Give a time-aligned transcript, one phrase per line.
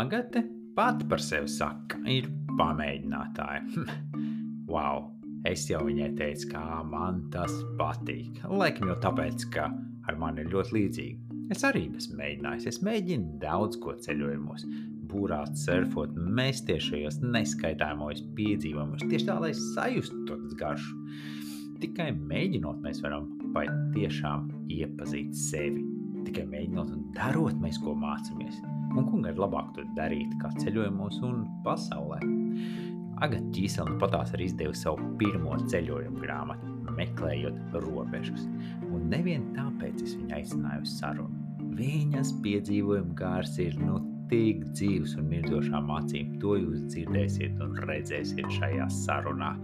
[0.00, 0.44] Agate
[0.76, 2.28] pati par sevi saka, ir
[2.58, 3.86] pamēģinātāja.
[4.72, 5.10] wow!
[5.48, 8.42] Es jau viņai teicu, kā man tas patīk.
[8.44, 9.70] Laikam jau tāpēc, ka
[10.08, 11.38] ar mani ir ļoti līdzīgi.
[11.50, 12.66] Es arī esmu mēģinājis.
[12.70, 14.66] Es mēģinu daudz ko ceļojumos,
[15.10, 20.96] būrāt, surfot, mēsties šajos neskaitāmos piedzīvojumos, tieši tā, lai sajustu to garšu.
[21.80, 25.80] Tikai mēģinot, mēs varam patiešām iepazīt sevi.
[26.26, 28.58] Tikai mēģinot un darot, mēs ko mācāmies.
[28.90, 32.20] Un ko ir labāk to darīt, kā ceļojumos un pasaulē?
[33.24, 38.44] Agatē Čīsela nu patās arī izdevusi savu pirmo ceļojumu grāmatu, meklējot robežas.
[38.90, 41.44] Un nevien tāpēc es viņu aicināju uz sarunu.
[41.80, 46.36] Viņas piedzīvojuma gārs ir nu tik dzīves un mirdzošām acīm.
[46.42, 49.54] To jūs dzirdēsiet un redzēsiet šajā sarunā.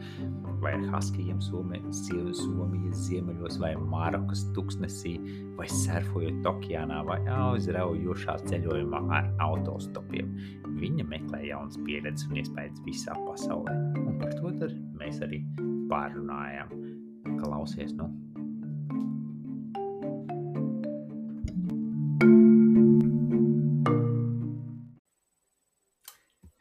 [0.67, 2.01] Vai ar Haskijiem Somijas,
[2.35, 5.13] Somijas ziemeļos, vai Marokas tuksnesī,
[5.55, 10.33] vai surfojot okeānā, vai aizraujošā ceļojumā ar autostopiem.
[10.81, 13.77] Viņa meklē jaunas pieredzes un iespējas visā pasaulē.
[14.03, 14.51] Un par to
[14.99, 15.39] mēs arī
[15.87, 16.75] pārunājam.
[17.39, 18.11] Klausies, nu!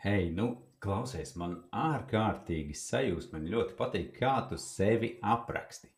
[0.06, 0.52] Hei, nu,
[0.84, 3.34] klausies, man ārkārtīgi sajūta.
[3.36, 5.92] Man ļoti patīk, kā tu sevi apraksti.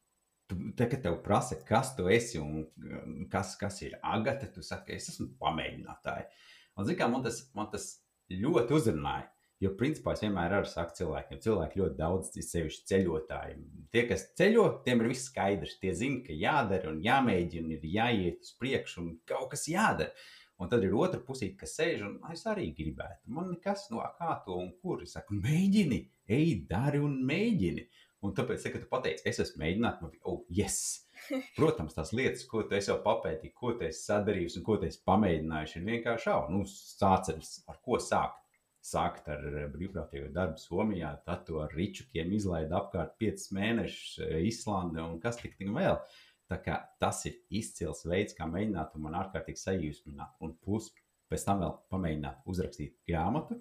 [0.47, 4.63] Tu, te, kad tev prasa, kas tu esi un um, kas, kas ir agate, tu
[4.63, 6.29] saki, es esmu pamēģinātāji.
[6.77, 7.89] Un, zin, kā, man, tas, man tas
[8.31, 9.27] ļoti uzrunāja.
[9.57, 13.55] Jo, principā, es vienmēr arī saku cilvēkiem, cilvēki ļoti daudz, sevišķi ceļotāji.
[13.93, 15.79] Tie, kas ceļo, tiem ir viss skaidrs.
[15.81, 20.13] Tie zina, ka jādara un jāmēģina, ir jāiet uz priekšu un kaut kas jādara.
[20.57, 23.29] Un tad ir otra pusīte, kas sēž un es arī gribētu.
[23.33, 25.03] Man nekas no kā to un kur.
[25.05, 25.99] Es saku, mēģini,
[26.33, 27.85] ej, dari un mēģini.
[28.25, 30.79] Un tāpēc, kad tu pateici, es esmu mēģinājis, man bija, oh, yes!
[31.59, 35.03] Protams, tās lietas, ko tu jau papētījis, ko tu esi sadarījis un ko tu esi
[35.05, 36.39] pamēģinājis, ir vienkārši šau.
[36.49, 38.41] Nu, sācis ar ko sākt.
[38.87, 44.37] Sākt ar eh, brīvprātīgo darbu Somijā, tad to ar ričukiem izlaida apkārt 5 mēnešus eh,
[44.47, 45.97] Islande un kas tik vēl.
[45.97, 50.37] Uh, Tas ir izcils veids, kā mēģināt, un man ārkārtīgi sajūsmināt.
[50.43, 50.89] Un plus,
[51.31, 53.59] pēc tam vēl pamēģināt uzrakstīt grāmatu.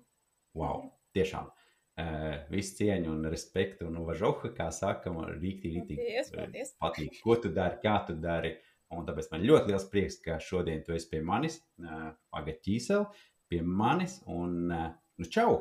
[0.56, 1.50] Wow, tiešām!
[1.96, 7.48] Uh, visu cieņu un respektu un uvažohu, kā saka, man rīktīgi, rīktīgi patīk, ko tu
[7.56, 8.52] dari, kā tu dari.
[8.92, 13.08] Un tāpēc man ļoti liels prieks, ka šodien tu esi pie manis, uh, Agat Ķīsel,
[13.50, 15.56] pie manis, un uh, nu čau!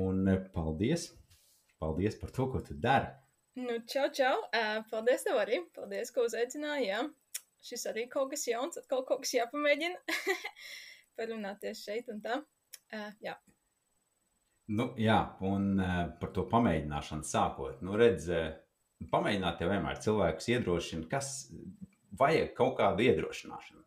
[0.00, 0.24] Un
[0.54, 1.10] paldies!
[1.80, 3.19] Paldies par to, ko tu dari!
[3.58, 4.36] Nu, čau, čau!
[4.54, 5.56] Uh, paldies tev arī!
[5.74, 6.86] Paldies, ka uzaicināji!
[6.86, 7.00] Jā.
[7.66, 9.98] Šis arī kaut kas jauns, atkal kaut kas jāpamēģina.
[11.18, 12.38] Parunāties šeit un tā.
[12.94, 13.34] Uh, jā.
[14.70, 17.82] Nu, jā, un uh, par to pamēģināšanu sākot.
[17.82, 18.52] Nu, redz, uh,
[19.10, 21.50] pamēģināt jau vienmēr cilvēkus iedrošina, kas
[22.22, 23.82] vajag kaut kādu iedrošināšanu.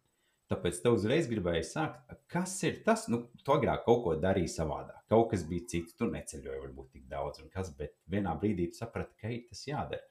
[0.54, 5.00] Tāpēc tev uzreiz gribēja sākt, kas ir tas, nu, tu agrāk kaut ko darīji savādāk.
[5.10, 8.78] Kaut kas bija cits, tu neceļoji varbūt tik daudz, un kas, bet vienā brīdī tu
[8.84, 10.06] saprati, ka ir tas jādara.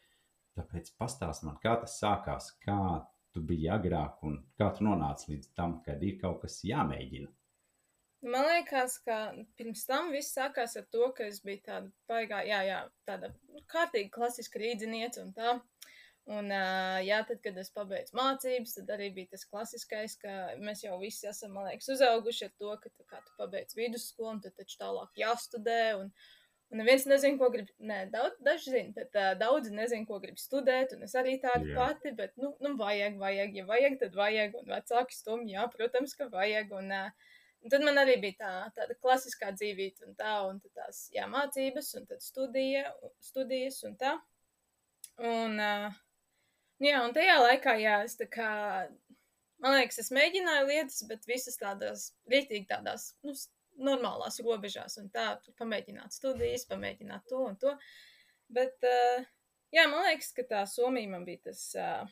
[0.59, 2.81] Tāpēc pastāst man, kā tas sākās, kā
[3.33, 7.31] tu biji agrāk un kā tu nonāci līdz tam, kad ir kaut kas jāmēģina.
[8.35, 9.21] Man liekas, ka
[9.59, 13.33] pirms tam viss sākās ar to, ka es biju tāda baigā, jā, jā, tāda
[13.71, 15.57] kārtīga klasiska rīdziniece un tā.
[16.31, 16.53] Un,
[17.03, 21.27] jā, tad, kad es pabeidzu mācības, tad arī bija tas klasiskais, ka mēs jau visi
[21.27, 25.19] esam, man liekas, uzauguši ar to, ka, kā tu pabeidz vidusskolu, un tad taču tālāk
[25.19, 25.81] jāstudē.
[25.99, 26.13] Un,
[26.71, 27.73] un neviens nezina, ko grib.
[27.83, 30.95] Nē, daudz, daži zina, bet uh, daudzi nezina, ko grib studēt.
[30.95, 31.81] Un es arī tādu yeah.
[31.81, 34.55] pati, bet, nu, nu, vajag, vajag, ja vajag, tad vajag.
[34.63, 36.71] Un vecāki stumj, jā, protams, ka vajag.
[36.79, 37.35] Un, uh,
[37.67, 41.91] un tad man arī bija tā, tāda klasiskā dzīvība, un tā, un tās, jā, mācības,
[41.99, 42.87] un tad studija,
[43.33, 44.15] studijas, un tā.
[45.19, 46.02] Un, uh,
[46.83, 48.51] Jā, un tajā laikā, jā, es tā kā,
[49.63, 53.37] man liekas, es mēģināju lietas, bet visas tādās, rītīgi tādās, nu,
[53.83, 57.77] normālās robežās, un tā, pamēģināt studijas, pamēģināt to un to.
[58.53, 59.23] Bet, uh,
[59.75, 62.11] jā, man liekas, ka tā Somija man bija tas, uh,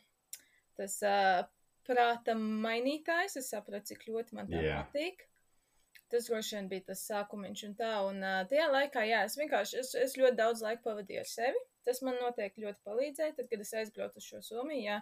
[0.79, 1.43] tas uh,
[1.89, 3.37] prāta mainītājs.
[3.43, 4.87] Es sapratu, cik ļoti man tā yeah.
[4.87, 5.27] patīk.
[6.11, 7.91] Tas droši vien bija tas sākumiņš un tā.
[8.09, 11.65] Un uh, tajā laikā, jā, es vienkārši, es, es ļoti daudz laika pavadīju ar sevi.
[11.87, 13.37] Tas man noteikti ļoti palīdzēja.
[13.39, 15.01] Tad, kad es aizbraucu uz šo Somiju, jā,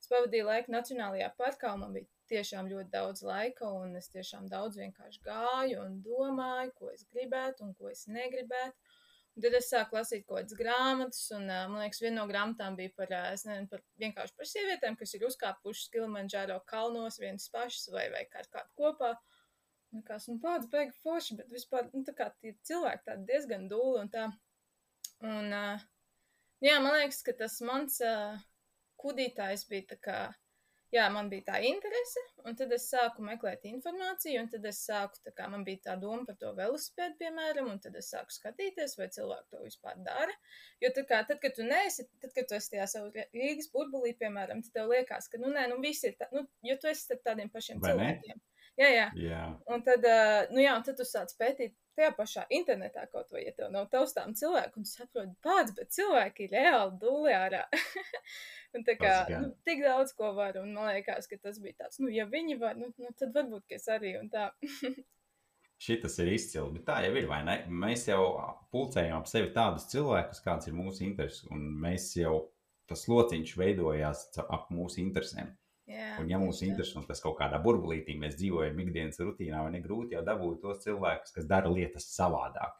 [0.00, 4.46] es pavadīju laiku Nacionālajā parkā, un man bija tiešām ļoti daudz laika, un es tiešām
[4.52, 8.96] daudz vienkārši gāju un domāju, ko es gribētu un ko es negribētu.
[9.36, 12.90] Un tad es sāku lasīt kaut kādas grāmatas, un man liekas, viena no grāmatām bija
[12.96, 18.24] par, nezinu, par vienkārši par sievietēm, kas ir uzkāpušas Kilimanģāro kalnos vienas pašas vai, vai
[18.30, 19.14] kā kādu kopā.
[19.94, 24.04] Likās, nu, pats beigas forši, bet vispār, nu, tā kā tie cilvēki tādi diezgan dūli
[24.04, 24.28] un tā.
[25.20, 25.88] Un, uh,
[26.60, 27.96] Jā, man liekas, ka tas mans,
[29.00, 30.16] kudītājs bija tā kā,
[30.92, 35.22] jā, man bija tā interese, un tad es sāku meklēt informāciju, un tad es sāku,
[35.24, 38.98] tā kā man bija tā doma par to velosipēdu, piemēram, un tad es sāku skatīties,
[39.00, 40.36] vai cilvēki to vispār dara.
[40.84, 44.12] Jo tā kā, tad, kad tu neesi, tad, kad tu esi tajā savu Rīgas burbulī,
[44.20, 47.08] piemēram, tad tev liekas, ka, nu, nē, nu, visi ir, tā, nu, jo tu esi
[47.08, 48.40] starp tādiem pašiem Vai ne?
[48.80, 49.06] Jā, jā.
[49.20, 53.28] Jā, Un tad, uh, nu jā, un tad tu sāc pētīt tajā pašā internetā kaut
[53.34, 57.34] vai, ja tev nav taustām cilvēku, un tu saproti, pats, bet cilvēki ir reāli dulli
[57.36, 57.66] ārā.
[58.74, 62.00] un tā kā, nu, tik daudz ko var, un man liekas, ka tas bija tāds,
[62.00, 64.48] nu, ja viņi var, nu, nu tad varbūt, ka es arī, un tā.
[65.80, 67.26] Šis ir izcils, bet tā jau ir.
[67.28, 67.54] vai ne?
[67.68, 68.24] Mēs jau
[68.72, 72.50] pulcējām ap sevi tādus cilvēkus, kāds ir mūsu intereses, un mēs jau
[72.90, 75.54] tas lociņš veidojās ap mūsu interesēm.
[75.90, 76.70] Jā, Un, ja mūsu tieši tā.
[76.70, 80.60] intereses un tas kaut kādā burbulītī mēs dzīvojam ikdienas rutīnā, vai ne grūti jau dabūt
[80.62, 82.76] tos cilvēkus, kas dara lietas savādāk.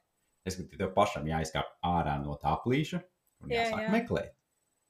[0.46, 3.00] Es domāju, ka tev pašam jāizkāp ārā no tā plīša
[3.42, 3.90] un Jā, jāsāk jā.
[3.96, 4.36] meklēt.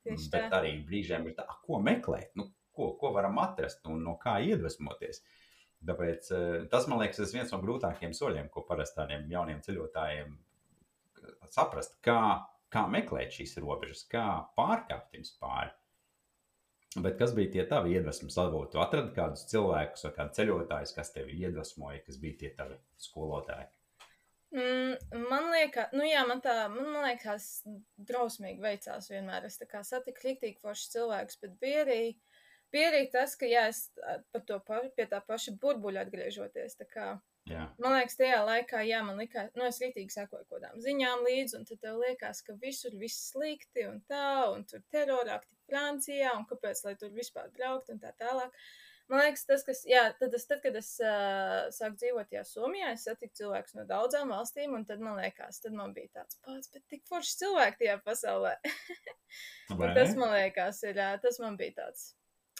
[0.04, 0.60] Tieši Bet tā.
[0.60, 4.36] arī brīžiem ir tā, "Ah, ko meklēt, nu, ko, ko varam atrast un no kā
[4.44, 5.22] iedvesmoties.
[5.86, 10.36] Tāpēc eh, tas, man liekas, ir viens no grūtākajiem soļiem, ko parasti tādiem jauniem ceļotājiem
[11.50, 14.24] saprast, kā, kā meklēt šīs robežas, kā
[14.58, 15.72] pārkāpt viņus pāri.
[16.98, 18.72] Bet kas bija tie tavi iedvesmas avoti?
[18.74, 23.68] Tu atradi kādus cilvēkus vai kādu ceļotājus, kas tevi iedvesmoja, kas bija tie tavi skolotāji.
[24.50, 24.96] Mm,
[25.30, 27.60] man liekas, nu jā, man tā, man, liekas,
[28.10, 29.46] drausmīgi veicās vienmēr.
[29.46, 32.00] Es tā kā satiku rīktīgi foršus cilvēkus, bet bija arī,
[32.74, 33.84] bija arī tas, ka, jā, es
[34.34, 37.12] par to pa, pie tā paša burbuļa atgriežoties, tā kā,
[37.50, 41.24] Jā, man liekas, tajā laikā, jā, man likās, nu, es rītīgi sekoju kaut kādām ziņām
[41.26, 46.36] līdzi, un tad tev liekas, ka visur viss slikti un tā, un tur terorākti Francijā,
[46.38, 48.54] un kāpēc, lai tur vispār braukt un tā tālāk.
[49.10, 52.92] Man liekas, tas, kas, jā, tad, es, tad kad es uh, sāku dzīvot tajā Somijā,
[52.94, 56.70] es satiku cilvēkus no daudzām valstīm, un tad man liekas, tad man bija tāds pats,
[56.70, 58.54] bet tik forši cilvēki tajā pasaulē.
[59.98, 62.12] Tas man liekas, ir, ā, tas man bija tāds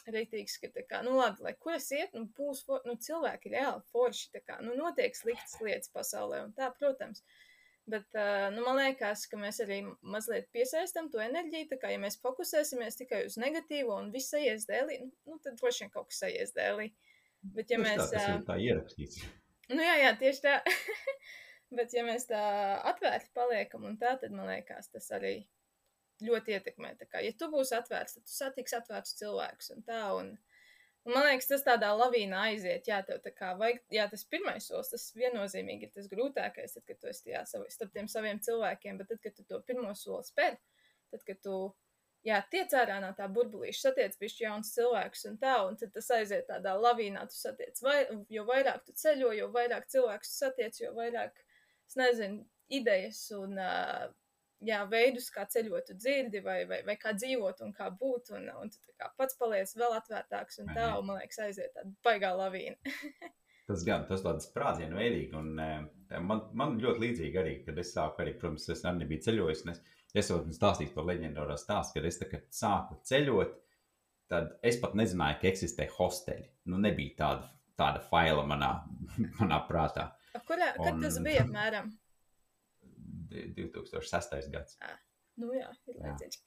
[0.08, 3.52] rītīgs, ka, tā kā, nu, labi, lai kur es iet, nu, būs, for, nu, cilvēki
[3.52, 7.24] reāli forši, tā kā, nu, notiek sliktas lietas pasaulē, un tā, protams.
[7.90, 8.06] Bet,
[8.54, 11.70] nu, man liekas, ka mēs arī mazliet piesaistām to enerģiju.
[11.72, 15.56] Tā kā, ja mēs fokusēsimies tikai uz negatīvo un viss aizies dēlī, nu, nu, tad
[15.58, 16.90] droši vien kaut kas aizies dēlī.
[17.40, 18.12] Bet, ja Tieši mēs.
[18.12, 19.24] tā, tā ierakstīts.
[19.72, 20.58] Nu, jā, jā, tieši tā.
[21.76, 22.42] Bet, ja mēs tā
[22.90, 25.36] atvērti paliekam, un tā, tad man liekas, tas arī
[26.24, 26.94] ļoti ietekmē.
[27.10, 30.00] Kā, ja tu būsi atvērts, tad tu satiksi atvērtus cilvēkus un tā.
[30.18, 30.30] Un,
[31.06, 32.88] un man liekas, tas tādā lavīnā aiziet.
[32.90, 36.86] Jā, tev tā kā vajag, jā, tas pirmais solis, tas viennozīmīgi ir tas grūtākais, tad,
[36.88, 39.94] kad tu esi tajā sav, starp tiem saviem cilvēkiem, bet tad, kad tu to pirmo
[39.98, 40.58] soli spēr,
[41.12, 41.60] tad, kad tu.
[42.20, 46.10] Jā, tiec ārā no tā burbulīša, satiec bišķi jauns cilvēks un tā, un tad tas
[46.12, 50.82] aiziet tādā lavīnā, tu satiec, vai, jo vairāk tu ceļo, jo vairāk cilvēks tu satiec,
[50.82, 51.40] jo vairāk,
[51.88, 54.10] es nezinu, idejas un, ā,
[54.60, 58.70] jā, veidus, kā ceļot, dzirdi, vai, vai, vai kā dzīvot un kā būt, un, un
[58.72, 60.98] tu kā pats paliec vēl atvērtāks un tā, Mhm.
[60.98, 62.76] un man liekas aiziet tāda baigā lavīna.
[63.70, 67.92] Tas gan tas tāds sprādzienu veidīgi, un eh, man, man ļoti līdzīgi arī, kad es
[67.94, 69.80] sāku arī, protams, es arī nebiju ceļojis, es,
[70.14, 73.52] es jau stāstīju to leģendāro stāstu, kad es kā sāku ceļot,
[74.32, 76.48] tad es pat nezināju, ka eksistē hosteļi.
[76.66, 77.46] Nu, nebija tāda,
[77.78, 78.72] tāda faila manā,
[79.38, 80.08] manā prātā.
[80.50, 81.92] Kurā, kad tas Un- bija apmēram?
[83.30, 84.50] D- 2006.
[84.52, 84.76] gads.
[85.40, 86.14] Nu jā, ir Jā.
[86.16, 86.40] līdzīgs.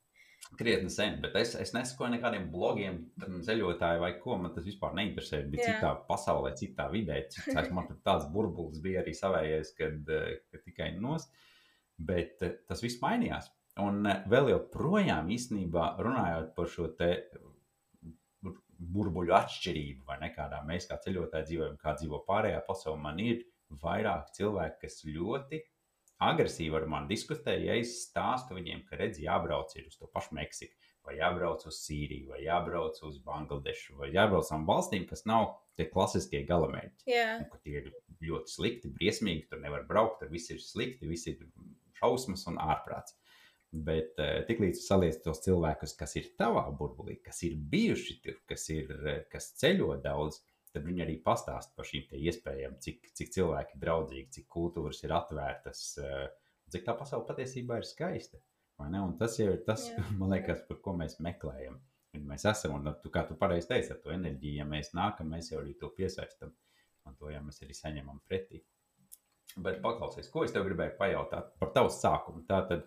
[0.58, 2.96] Krietni sen, bet es, es nesakoju nekādiem blogiem,
[3.44, 4.38] ceļotāju vai ko.
[4.40, 5.42] Man tas vispār neinteresē.
[5.52, 5.74] Bija Jā.
[5.76, 7.20] citā pasaulē, citā vidē.
[7.30, 11.30] Cits, man tur tāds burbulis bija arī savējais, kad, eh, kad tikai nost.
[12.00, 13.50] Bet eh, tas viss mainījās.
[13.84, 17.10] Un eh, vēl joprojām īstenībā runājot par šo te
[18.42, 23.20] bur- burbuļu atšķirību, vai ne kādā mēs kā ceļotāji dzīvojam, kā dzīvo pārējā pasaulē, man
[23.22, 23.44] ir
[23.84, 25.60] vairāk cilvēku, kas ļoti
[26.20, 30.76] agresīvi ar mani diskutē, ja es stāstu viņiem, ka redz, jābrauc uz to pašu Meksiku,
[31.06, 35.88] vai jābrauc uz Sīriju, vai jābrauc uz Bangladešu, vai jābrauc uz valstīm, kas nav tie
[35.88, 37.08] klasiskie galamērķi.
[37.08, 41.30] Jā, Un, tie ir ļoti slikti, briesmīgi, tur nevar braukt, tur viss ir slikti, viss
[41.30, 41.40] ir
[42.00, 43.16] šausmas un ārprāts.
[43.70, 48.64] Bet uh, tiklīdz saliec tos cilvēkus, kas ir tavā burbulī, kas ir bijuši tur, kas,
[48.74, 50.40] ir, eh, kas ceļo daudz,
[50.74, 55.14] tad viņi arī pastāsta par šīm iespējām, cik, cik cilvēki ir draudzīgi, cik kultūras ir
[55.16, 56.24] atvērtas, uh,
[56.70, 58.40] cik tā pasaule patiesībā ir skaista.
[59.20, 60.04] tas jau ir tas, Jā.
[60.20, 61.78] man liekas, par ko mēs meklējam.
[62.16, 65.30] Un mēs esam, un tu, kā tu pareizi teici, ar to enerģiju, ja mēs nākam,
[65.30, 66.54] mēs jau arī to piesaistam.
[67.06, 68.64] Un to jau mēs arī saņemam pretī.
[69.58, 72.42] Bet paklausies, ko es tev gribēju pajautāt par tavu sākumu.
[72.48, 72.86] Tātad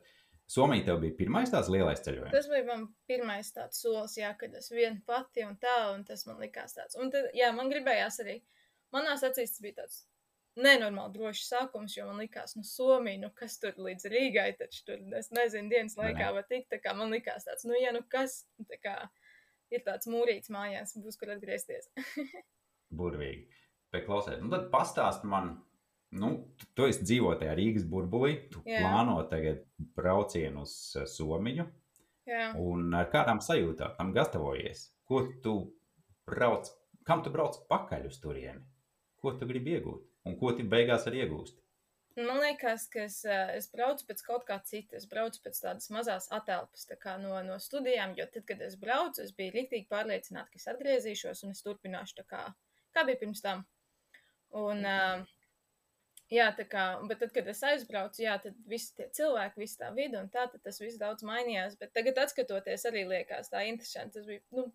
[0.54, 2.34] Somija tev bija pirmais tāds lielais ceļojums.
[2.36, 6.28] tas bija man pirmais tāds solis, jā, kad es viena pati un tā, un tas
[6.30, 6.98] man likās tāds.
[7.00, 8.36] Un tad, jā, man gribējās arī,
[8.94, 10.04] manās acīs tas bija tāds
[10.60, 15.02] nenormāli drošs sākums, jo man likās, nu, Somija, nu, kas tur līdz Rīgai, taču tur,
[15.18, 18.44] es nezinu, dienas laikā var tikt, tā kā man likās tāds, nu, ja, nu, kas,
[18.70, 18.96] tā kā
[19.74, 21.90] ir tāds mūrīts mājās, būs, kur atgriezties.
[23.00, 23.48] Burvīgi.
[23.94, 25.56] Bet klausies, nu tad pastāst man,
[26.13, 28.84] nu, tu, tu esi dzīvo tajā Rīgas burbulī, tu Jā.
[28.84, 29.63] plāno tagad
[29.98, 31.65] braucienu uz eh, Somiju,
[32.29, 32.51] Jā.
[32.60, 34.88] un ar kādām sajūtām tam gatavojies?
[35.10, 35.58] Ko tu
[36.29, 36.70] brauc,
[37.08, 38.63] kam tu brauc pakaļ uz turieni?
[39.20, 40.08] Ko tu gribi iegūt?
[40.27, 41.60] Un ko tu beigās arī iegūsti?
[42.13, 45.00] Man liekas, ka es, eh, es braucu pēc kaut kā cita.
[45.00, 48.75] Es braucu pēc tādas mazas atelpas tā kā no, no studijām, jo tad, kad es
[48.77, 52.43] braucu, es biju rīktīgi pārliecināta, ka es atgriezīšos un es turpināšu tā kā,
[52.93, 53.65] kā bija pirms tam.
[54.53, 55.25] Un, uh,
[56.34, 59.92] jā, tā kā, bet tad, kad es aizbraucu, jā, tad visi tie cilvēki, visa tā
[59.96, 61.78] vide un tā, tad tas viss daudz mainījās.
[61.80, 64.18] Bet tagad, skatoties, arī liekas tā interesanti.
[64.18, 64.68] Tas bija, nu,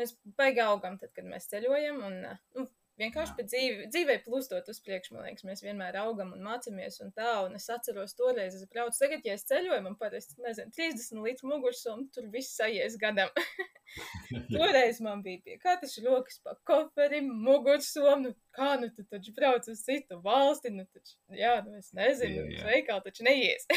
[0.00, 2.02] mēs baigi augam, tad, kad mēs ceļojam.
[2.08, 2.20] Un,
[2.58, 2.66] nu,
[3.00, 7.12] vienkārši pēc dzīve, dzīvē plūstot uz priekšu, man liekas, mēs vienmēr augam un mācāmies un
[7.16, 7.32] tā.
[7.46, 11.50] Un es atceros, toreiz es braucu, tagad, ja es ceļoju, man parasti, nezinu, 30 litru
[11.50, 13.32] mugursomu, tur viss aizies gadam.
[14.54, 19.66] toreiz man bija pie katras rokas pa koferim, mugursomu, nu, kā nu tu taču brauc
[19.70, 22.66] uz citu valsti, nu taču, jā, nu es nezinu, Jā, jā.
[22.70, 23.68] veikali taču neies.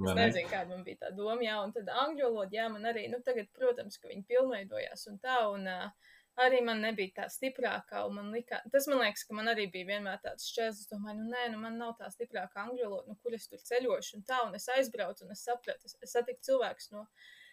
[0.00, 0.22] Es ne?
[0.22, 3.18] nezinu, kāda man bija tā doma, jā, un tad angļu valoda, jā, man arī, nu,
[3.20, 8.30] tagad, protams, ka viņi pilnveidojās un tā, un uh, arī man nebija tā stiprākā, man
[8.34, 11.48] likā, tas man liekas, ka man arī bija vienmēr tāds šķērs, es domāju, nu, nē,
[11.54, 14.56] nu, man nav tā stiprākā angļu valoda, nu, kur es tur ceļošu, un tā, un
[14.58, 17.04] es aizbraucu, un es sapratu, es, es satiku cilvēkus no,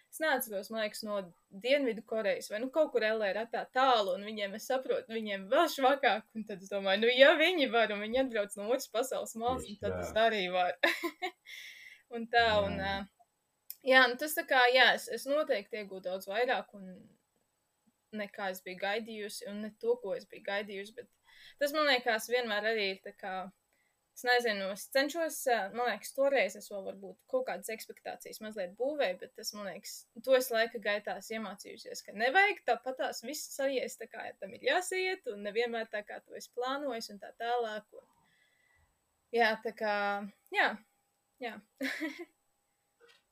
[0.08, 1.18] es neatceros, man liekas, no
[1.64, 5.68] Dienvidu Korejas, vai, nu, kaut kur LR tā tālu, un viņiem, es saprotu, viņiem vēl
[5.74, 9.36] švakāk, un tad es domāju, nu, ja viņi var, un viņi atbrauc no otras pasaules
[9.40, 10.96] malas, tad es arī varu.
[12.16, 12.80] un tā, un,
[13.86, 14.08] Jā.
[14.10, 16.88] nu, tas tā kā, jā, es, es noteikti iegūtu daudz vairāk, un
[18.16, 21.08] nekā es biju gaidījusi, un ne to, ko es biju gaidījusi, bet
[21.60, 23.32] tas, man liekas, vienmēr arī ir tā kā,
[24.16, 28.72] es nezinu, es cenšos, ā, man liekas, toreiz es vēl varbūt kaut kādas expectācijas mazliet
[28.80, 33.52] būvēju, bet tas, man liekas, to es laika gaitās iemācījusies, ka nevajag tāpat tās viss
[33.54, 37.34] sajies tā kā tam ir jāsiet, un nevienmēr tā kā to es plānoju, un tā
[37.38, 37.86] tālāk.
[37.92, 38.08] Un...
[39.36, 39.94] Jā, tā kā,
[40.54, 40.72] jā,
[41.44, 41.54] jā.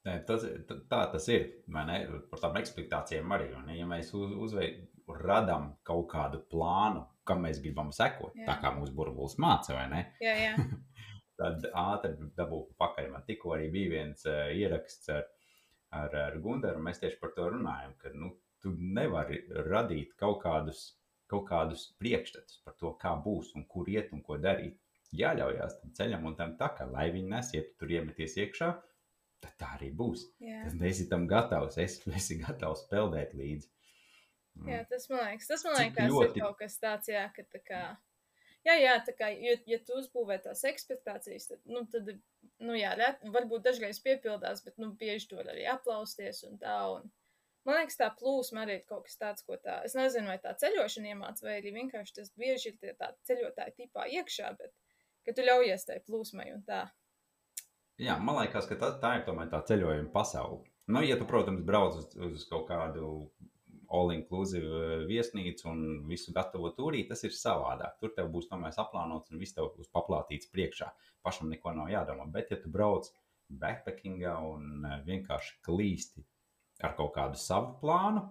[0.06, 0.44] Tas,
[0.90, 1.48] tā tas ir.
[1.66, 3.48] Par tām ekspektācijām arī.
[3.74, 8.46] Ja mēs uz, uzveid, radām kaut kādu plānu, kam mēs gribam sekot, Jā.
[8.48, 10.02] Tā kā mūsu burbulis māca, vai ne?
[10.22, 10.52] jā, jā.
[11.40, 13.10] Tad ātri dabūju pakaļ.
[13.12, 15.26] Man tikko arī bija viens uh, ieraksts ar,
[15.92, 18.30] ar, ar Gunteru, un mēs tieši par to runājam, ka nu,
[18.64, 20.94] tu nevari radīt kaut kādus,
[21.28, 24.78] kaut kādus priekšstatus par to, kā būs un kur iet un ko darīt.
[25.16, 28.72] Jāļaujās tam ceļam un tam tā, ka, lai viņi nes, ja tu tur iemeties iekšā,
[29.46, 30.26] tad tā arī būs.
[30.42, 30.64] jā.
[30.66, 33.70] Tad esi tam gatavs, es esi gatavs peldēt līdzi.
[34.56, 34.68] Mm.
[34.72, 36.38] Jā, tas man liekas, tas man liekas, ļoti...
[36.38, 37.82] ir kaut kas tāds, jā, ka tā kā.
[38.66, 42.08] Jā, jā, tā kā, ja, ja tu uzbūvē tās ekspektācijas, tad, nu, tad,
[42.58, 47.06] nu, jā, varbūt dažreiz piepildās, bet, nu, bieži var arī aplausties un tā, un
[47.68, 50.56] man liekas, tā plūsma arī ir kaut kas tāds, ko tā, es nezinu, vai tā
[50.58, 54.74] ceļošana iemāc, vai arī vienkārši tas bieži ir tie tā ceļotāji tipā iekšā, bet,
[55.26, 56.88] ka tu ļaujies tai plūsmai un tā.
[58.02, 60.66] Jā, man liekas, ka tā, tā ir tomēr tā ceļojuma pasaule.
[60.92, 63.08] Nu, ja tu, protams, brauc uz, uz kaut kādu
[63.96, 67.96] all-inclusive eh, viesnīcu un visu gatavo turī, tas ir savādāk.
[68.00, 70.90] Tur tev būs tomēr saplānots un viss tev būs paplātīts priekšā.
[71.26, 72.26] Pašam neko nav jādomā.
[72.32, 73.08] Bet, ja tu brauc
[73.48, 76.26] backpackingā un eh, vienkārši klīsti
[76.84, 78.26] ar kaut kādu savu plānu,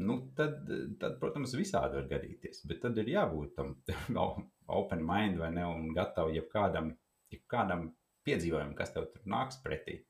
[0.00, 0.62] nu, tad,
[1.00, 2.64] tad, protams, visādi var gadīties.
[2.70, 3.76] Bet tad ir jābūt tam
[4.80, 6.94] open mind vai ne un gatavi jebkādam,
[7.34, 7.90] jebkādam
[8.26, 10.00] piedzīvojumam, kas tev tur nāks pretī.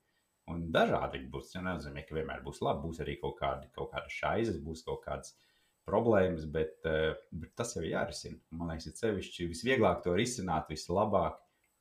[0.50, 1.52] Un dažādi būs.
[1.52, 2.82] Tas nenozīmē, ka vienmēr būs labi.
[2.88, 5.36] Būs arī kaut, kādi, kaut kādas šaizes, būs kaut kādas
[5.86, 8.38] problēmas, bet, eh, bet tas jau ir jārisina.
[8.50, 11.38] Man liekas, ir sevišķi visvieglāk to risināt, vislabāk,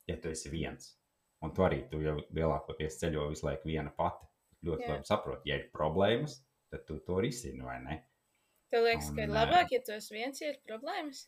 [0.09, 0.95] ja tu esi viens.
[1.41, 4.27] Un tu arī tu jau lielākoties ceļo visu laiku viena pati.
[4.65, 4.95] Ļoti Jā.
[4.95, 8.01] labi saproti, ja ir problēmas, tad tu to risini vai ne.
[8.73, 11.23] Tev liekas, ka ir Un, labāk, ja tu esi viens, ja ir problēmas?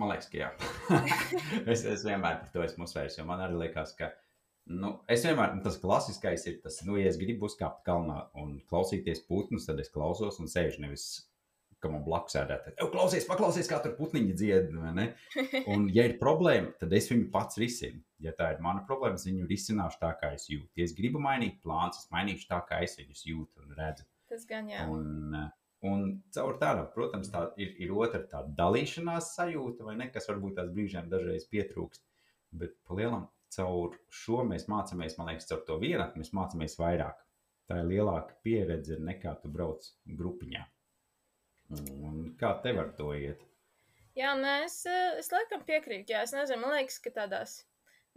[0.00, 0.50] Man liekas, ka jā.
[1.72, 4.08] es, es vienmēr par to esmu uzsvērs, jo man arī liekas, ka
[4.72, 9.26] nu, es vienmēr tas klasiskais ir tas, nu, ja es gribu uzkāpt kalnā un klausīties
[9.28, 11.10] putnus, tad es klausos un sēžu nevis.
[11.80, 14.66] Ka man blakus sēdēt, jau klausies, paklausies, kā tur putniņi dzied.
[14.76, 15.06] vai ne?
[15.72, 18.02] Un, ja ir problēma, tad es viņu pats risinu.
[18.20, 20.68] Ja tā ir mana problēma, es viņu risināšu tā, kā es jūtu.
[20.76, 24.04] Ja es gribu mainīt plānus, es mainīšu tā, kā es viņus jūtu un redzu.
[24.28, 24.84] Tas gan jā.
[24.92, 25.48] Un, eh,
[25.86, 30.58] un caur tādu, protams, tā ir, ir otra tāda dalīšanās sajūta, vai ne, kas varbūt
[30.58, 32.04] tās brīžiem dažreiz pietrūkst.
[32.60, 37.22] Bet pa lielam caur šo mēs mācāmies, man liekas, caur to vienatni mēs mācāmies vairāk.
[37.70, 39.86] Tā ir lielāka pieredze nekā tu brauc
[40.18, 40.66] grupiņā.
[41.70, 43.42] Un kā tev ar to iet?
[44.18, 46.10] Jā, nē, es, eh, es laikam piekrītu.
[46.10, 47.60] Jā, es nezinu, man liekas, ka tādās.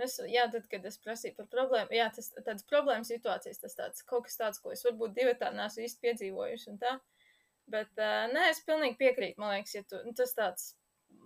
[0.01, 4.05] Es, jā, tad, kad es prasīju par problēmu, jā, tas tādas problēmas situācijas, tas tāds
[4.09, 6.95] kaut kas tāds, ko es varbūt divi tā neesmu īsti piedzīvojuši tā.
[7.71, 10.73] Bet, uh, nē, es pilnīgi piekrītu, man liekas, ja tu, nu, tas tāds,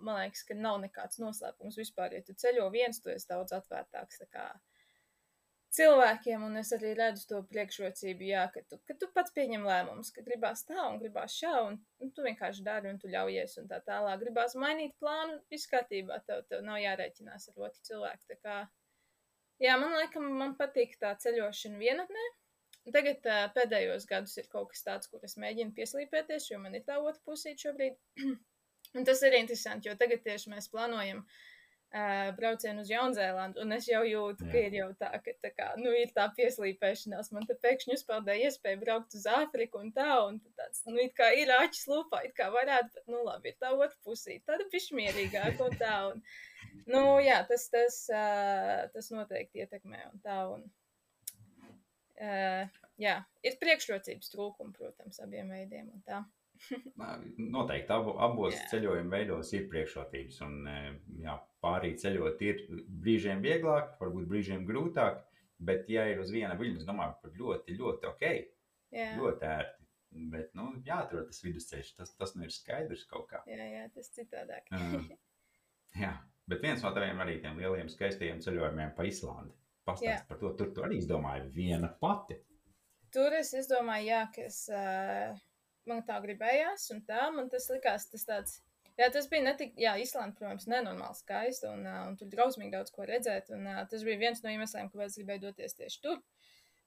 [0.06, 4.22] man liekas, ka nav nekāds noslēpums vispār, ja tu ceļo viens, tu esi daudz atvērtāks,
[4.22, 4.46] tā kā
[5.74, 10.10] cilvēkiem, un es arī redzu to priekšrocību, jā, ka tu, ka tu pats pieņem lēmumus,
[10.14, 13.68] ka gribās tā un gribās šā, un, un tu vienkārši dari un tu ļaujies un
[13.70, 14.18] tā tālāk.
[14.22, 18.38] Gribās mainīt plānu, viss kārtībā, tev, tev nav jārēķinās ar otru cilvēku.
[18.42, 18.58] Kā,
[19.62, 22.28] jā, man liekas, man patīk tā ceļošana vienatnē.
[22.94, 26.86] Tagad uh, pēdējos gadus ir kaut kas tāds, kur es mēģinu pieslīpēties, jo man ir
[26.86, 27.98] tā otra pusīte šobrīd.
[28.96, 33.88] un tas ir interesanti, jo tagad tieši mēs plānojam uh, braucienu uz Jaunzēlandu, un es
[33.88, 34.52] jau jūtu, Jā.
[34.52, 37.32] ka ir jau tā, ka tā kā, nu, ir tā pieslīpēšanās.
[37.36, 41.30] Man te pēkšņi uzpeldēja iespēja braukt uz Āfriku un tā, un tāds, nu, it kā
[41.36, 45.68] ir aķis lupā, it kā varētu, bet, nu, labi, ir tā otra pusī, tāda pišmierīgāka
[45.68, 46.26] un tā, un,
[46.86, 50.68] nu, jā, tas, tas, uh, tas noteikti ietekmē un tā, un,
[52.22, 53.14] uh, jā,
[53.46, 55.90] ir priekšrocības trūkumi, protams, abiem veidiem.
[57.54, 58.66] Noteikti abu, abos jā.
[58.72, 60.40] ceļojuma veidos ir priekšrocības.
[60.46, 60.70] Un,
[61.22, 62.62] jā, pārī ceļot ir
[63.04, 65.20] brīžiem vieglāk, varbūt brīžiem grūtāk,
[65.58, 68.24] bet, ja ir uz viena viļņa, es domāju, par ļoti, ļoti ok.
[68.94, 69.12] Jā.
[69.20, 69.86] Ļoti ērti.
[70.32, 73.42] Bet, nu, jāatrod tas vidusceļš, tas, tas nu ir skaidrs kaut kā.
[73.50, 74.70] Jā, jā tas citādāk.
[74.72, 75.02] uh,
[76.02, 76.14] jā,
[76.48, 79.52] bet viens no taviem arī tiem lieliem skaistajiem ceļojumiem pa Islandi.
[79.88, 82.38] Pastāst par to, tur tu arī izdomāji viena pati.
[83.14, 85.36] Tur es izdomāju, jā, ka es uh,
[85.88, 88.58] man tā gribējās, un tā man tas likās, tas tāds.
[88.98, 92.74] Jā, tas bija ne tik, jā, Islanda, protams, nenormāli skaisti, un, uh, un tur drausmīgi
[92.74, 96.18] daudz ko redzēt, un uh, tas bija viens no iemesliem, kāpēc gribēju doties tieši tur.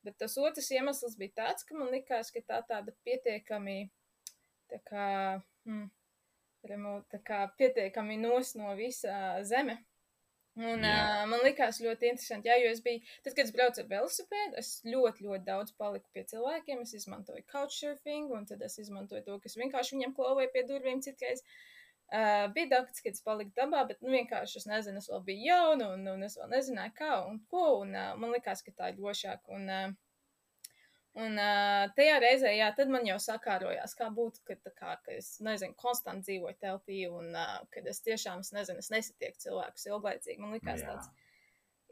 [0.05, 3.77] Bet tas otrs iemesls bija tāds, ka man likās, ka tā tāda pietiekami,
[4.73, 5.07] tā kā,
[5.69, 5.87] hmm,
[7.13, 9.15] tā kā pietiekami nos no visa
[9.47, 9.77] zeme,
[10.59, 13.87] Un, uh, man likās ļoti interesanti, jā, jo es biju, tad, kad es braucu ar
[13.87, 16.81] velosipēdu, es ļoti, ļoti daudz paliku pie cilvēkiem.
[16.83, 21.45] Es izmantoju couchsurfing, un tad es izmantoju to, kas vienkārši viņam klauvēja pie durvīm citreiz.
[22.11, 25.47] Uh, bija dakts, kad es paliku dabā, bet nu, vienkārši es nezinu, es vēl biju
[25.47, 27.67] jauna, un, un es vēl nezināju, kā un ko.
[27.85, 29.47] Un, uh, man likās, ka tā ir drošāk.
[29.55, 30.10] Un, uh,
[31.19, 35.33] Un uh, tajā reizē, jā, tad man jau sakārojās, kā būtu, ka, kā, ka es,
[35.43, 40.39] nezinu, konstanti dzīvoju telpī un uh, kad es tiešām, es nezinu, es nesatieku cilvēkus ilglaicīgi.
[40.39, 40.93] Man likās jā.
[40.93, 41.09] tāds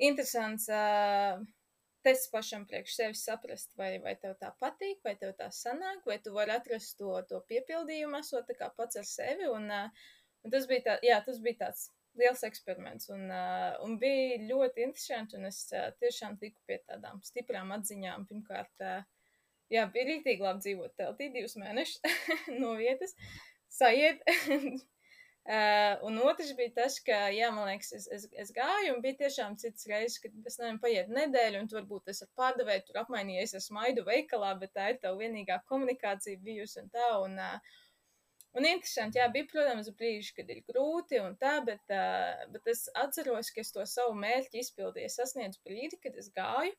[0.08, 1.44] interesants uh,
[2.08, 6.22] tests pašam priekš sevis saprast, vai, vai tev tā patīk, vai tev tā sanāk, vai
[6.24, 9.52] tu vari atrast to, to piepildījumu, esot tā kā pats ar sevi.
[9.52, 10.08] Un, uh,
[10.48, 14.86] un tas bija tā, jā, tas bija tāds liels eksperiments un, uh, un bija ļoti
[14.88, 15.38] interesanti.
[15.39, 18.28] Un es uh, tiešām tiku pie tādām stiprām atziņām.
[18.30, 19.04] Pirmkārt, uh,
[19.74, 22.02] jā, bija rīktīgi labi dzīvot teltī divus mēnešus
[22.62, 23.17] no vietas,
[23.80, 24.24] sajiet.
[25.50, 29.17] Uh, un otrs bija tas, ka, jā, man liekas, es, es, es gāju, un bija
[29.24, 33.56] tiešām citas reizes, kad es nezinu, paiet nedēļa, un varbūt es ar pārdevēju tur apmainījies
[33.58, 37.08] ar smaidu veikalā, bet tā ir tā vienīgā komunikācija bijusi un tā.
[37.24, 37.80] Un, uh,
[38.58, 42.88] Un interesanti, jā, bija, protams, brīži, kad ir grūti un tā, bet, uh, bet es
[42.98, 45.12] atceros, ka es to savu mērķi izpildīju.
[45.14, 46.74] Sasniedzu brīdi, kad es gāju,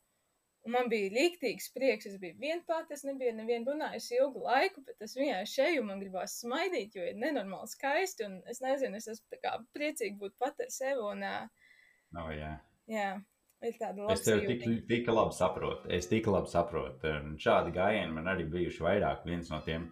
[0.66, 2.08] un man bija rīktīgs prieks.
[2.10, 6.40] Es biju vienpārt, es nebiju nevienu runājusi ilgu laiku, bet es vienkārši šeju, man gribās
[6.42, 10.58] smaidīt, jo ir nenormāli skaisti, un es nezinu, es esmu tā kā priecīgi būt pat
[10.66, 11.70] ar sevi, un, uh,
[12.18, 12.56] oh, jā.
[12.90, 13.12] jā.
[13.60, 14.14] Ir tāda laba.
[14.16, 15.90] Es tev tik, tik labi saprotu.
[15.92, 17.10] Es tik labi saprotu.
[17.44, 19.26] Šādi gājieni man arī bijuši vairāk.
[19.28, 19.84] Viens no tiem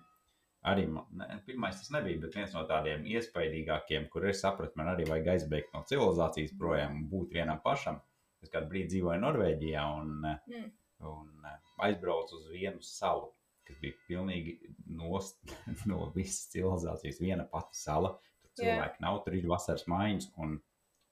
[0.67, 5.07] arī ne, pirmais tas nebija, bet viens no tādiem iespaidīgākiem, kur es sapratu, man arī
[5.09, 8.01] vajag aizbēgt no civilizācijas projām un būt vienam pašam.
[8.43, 10.71] Es kādu brīdi dzīvoju Norvēģijā un, mm.
[11.11, 11.51] un
[11.87, 13.33] aizbraucu uz vienu salu,
[13.67, 14.57] kas bija pilnīgi
[14.99, 15.39] nost,
[15.91, 17.23] no visas civilizācijas.
[17.23, 19.05] Viena pati sala, tur cilvēki yeah.
[19.05, 20.59] nav, tur ir vasaras mājiņas un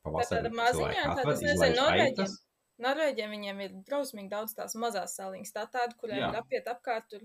[0.06, 2.38] pavasarī cilvēki atved, izlaiž aitas.
[2.82, 7.22] Norvēģiem viņiem ir drausmīgi daudz tās mazās saliņas, tā tāda, kuriem ir apiet apkārt tur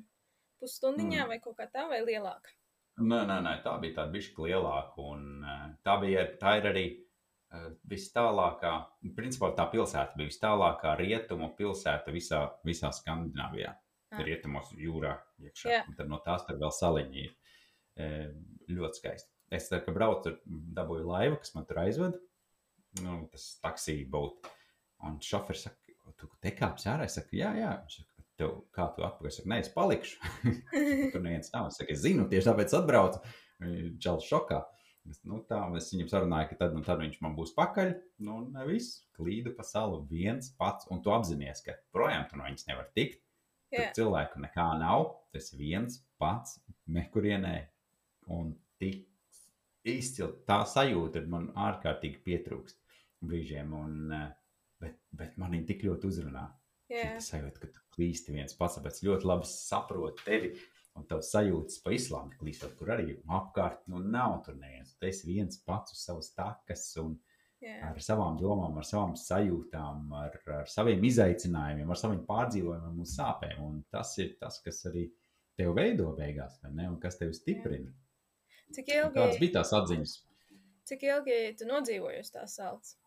[0.62, 1.30] pusstundiņā mm.
[1.32, 2.54] vai kaut kā tā, vai lielāka?
[3.02, 5.06] Nē, nē, nē, tā bija tāda bišķi lielāka.
[5.14, 5.46] Un,
[5.86, 8.74] tā, bija, tā ir arī uh, vis tālākā,
[9.18, 13.74] principā tā pilsēta bija vis tālākā rietumu pilsēta visā, visā Skandināvijā.
[14.12, 14.24] Ah.
[14.28, 15.70] Rietumos jūrā iekšā.
[15.72, 15.88] Yeah.
[15.88, 17.36] Un tad no tās tur vēl saliņi ir.
[17.96, 18.08] E,
[18.72, 19.32] ļoti skaisti.
[19.56, 20.34] Es tā kā braucu,
[20.76, 22.18] dabūju laivu, kas man tur aizved.
[23.00, 24.52] Nu, tas taksija būtu.
[25.08, 27.08] Un šoferis saka, tu te kāpsi ārā?
[27.08, 27.72] Es saku, jā, jā.
[27.86, 30.20] Viņš saka, tev, kā tu atpakaļ nē, es palikšu.
[31.14, 31.72] Tur neviens nav.
[31.72, 33.22] Es saku, es zinu, tieši tāpēc atbraucu.
[34.02, 34.62] Čels šokā.
[35.10, 37.94] Es, nu, tā, es viņam sarunāju, ka tad, nu, tad viņš man būs pakaļ.
[38.26, 42.68] Nu, nevis klīdu pa salu viens pats, un tu apzinājies, ka projām tu no viņas
[42.70, 43.24] nevar tikt.
[43.72, 43.94] Tur yeah.
[43.98, 45.08] cilvēku nekā nav.
[45.34, 46.60] Tas viens pats,
[46.92, 47.56] nekurienē,
[48.36, 49.08] un tik
[49.88, 52.78] izcili tā sajūta, man ārkārtīgi pietrūkst
[53.26, 54.28] brīžiem, un, eh,
[54.82, 56.50] bet, bet man viņa tik ļoti uzrunā.
[56.92, 60.54] Jā, Tas sajūta, ka tu klīsti viens pats, tāpēc ļoti labi saprotu tevi.
[61.00, 64.92] Un tavs sajūtas pa islāmu klīstot, kur arī apkārt nu, nav tur neviens.
[65.00, 67.14] Tu esi viens pats uz savas takas un
[67.64, 73.08] jā, ar savām domām, ar savām sajūtām, ar, ar saviem izaicinājumiem, ar saviem pārdzīvojumiem un
[73.08, 73.62] sāpēm.
[73.64, 75.06] Un tas ir tas, kas arī
[75.56, 76.90] tev veido beigās, vai ne?
[76.92, 77.96] Un kas tevi stiprina.
[78.76, 80.18] Cik Un Kādas ilgi, bija tās atziņas?
[80.92, 82.98] cik ilgi tu nodzīvoji uz tās salas?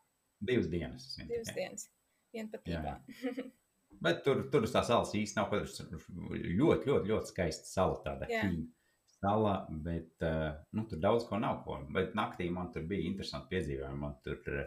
[0.44, 1.10] Divas dienas.
[1.28, 1.90] Divas dienas.
[2.34, 2.96] Vienpatībā.
[4.02, 5.52] Bet tur, tur tās salas īsti nav.
[5.52, 8.00] Tur ļoti, ļoti, ļoti skaista sala.
[8.04, 8.64] Tāda ķīna
[9.20, 9.54] sala,
[9.84, 11.62] bet uh, nu, tur daudz ko nav.
[11.64, 11.78] Ko.
[11.94, 14.00] Bet naktī man tur bija interesanti piedzīvojumi.
[14.02, 14.64] Man tur uh,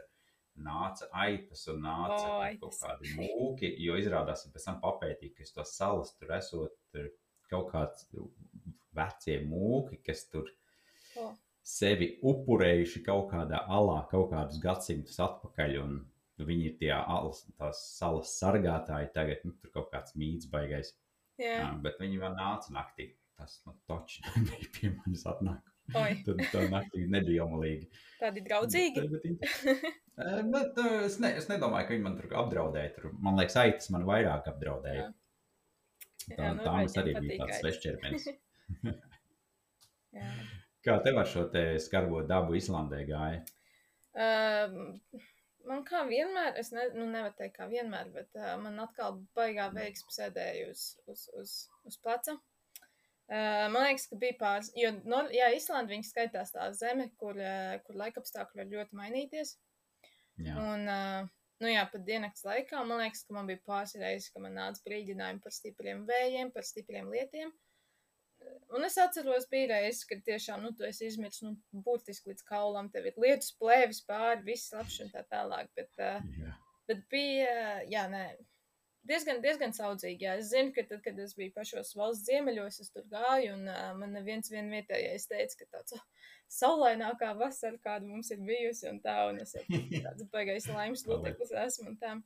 [0.63, 2.61] nāca aitas un nāca O, aitas.
[2.61, 3.71] kaut kādi mūki.
[3.83, 7.11] Jo izrādās, ka pēc tam papētīja, ka uz tās salas tur esot tur
[7.51, 8.07] kaut kāds
[8.97, 10.49] vecie mūki, kas tur
[11.17, 11.29] O,
[11.67, 15.77] sevi upurējuši kaut kādā alā, kaut kādus gadsimtus atpakaļ.
[15.83, 15.97] Un
[16.45, 20.93] viņi ir tie alas, tās salas sargātāji tagad, nu, tur kaut kāds mīts baigais.
[21.41, 23.15] jā, Jā, bet viņi vēl nāca naktī.
[23.37, 25.63] Tas nu, taču nebija pie manis atnāk.
[26.27, 27.87] Tad tā naktī nebija omalīgi.
[28.19, 29.03] tādi draudzīgi.
[30.17, 32.89] Bet, bet, bet es, ne, es nedomāju, ka viņi man tur apdraudēja.
[32.95, 35.03] Tur, man liekas, aitas man vairāk apdraudēja.
[35.03, 36.33] Jā.
[36.33, 38.25] Tā, Jā, nu, tā mums arī bija tāds svešķermenis.
[40.87, 43.43] Kā tev ar šo te skarbo dabu Islandē gāja?
[44.17, 44.97] Um,
[45.69, 49.69] man kā vienmēr, es ne, nu, nevaru teikt, kā vienmēr, bet uh, man atkal baigā
[49.75, 51.55] veiksme sēdēja uz, uz, uz,
[51.87, 52.37] uz pleca.
[53.27, 57.35] Uh, man liekas, ka bija pāris, jo, no, jā, Islanda viņa skaitās tā zeme, kur,
[57.35, 59.57] uh, kur laikapstākļi var ļoti mainīties.
[60.45, 61.27] Jā, Un, uh,
[61.63, 64.83] nu jā, pat diennakts laikā man liekas, ka man bija pāris reizes, ka man nāca
[64.87, 67.51] brīdinājumi par stipriem vējiem, par stipriem lietiem.
[68.75, 72.89] Un es atceros, bija reizes, kad tiešām, nu, tu esi izmirsis, nu, būtiski līdz kaulam,
[72.91, 76.53] tev ir lietus plēvis pāri, viss labs un tā tālāk, bet, uh, jā.
[76.89, 77.53] bet bija,
[77.87, 78.25] jā, nē,
[79.07, 80.35] diezgan, diezgan saudzīgi, jā.
[80.41, 83.91] Es zinu, ka tad, kad es biju pašos valsts ziemeļos, es tur gāju, un uh,
[83.99, 86.03] man neviens vien vietējais teica, ka tāds oh,
[86.59, 91.93] saulainākā vasara, kāda mums ir bijusi, un tā, un es tāds baigais laimes loceklis esmu,
[91.93, 92.17] un tā.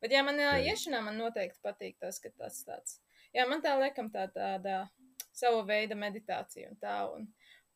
[0.00, 2.96] Bet, jā, man uh, iešanā man noteikti patīk tas, ka tas tāds,
[3.36, 4.86] jā, man tā liekam tā tāda
[5.40, 7.26] sava veida meditācija un tā, un,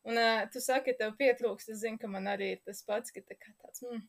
[0.09, 3.13] un uh, tu saki, ka tev pietrūkst, es zinu, ka man arī ir tas pats,
[3.15, 4.05] ka tā tāds, mm,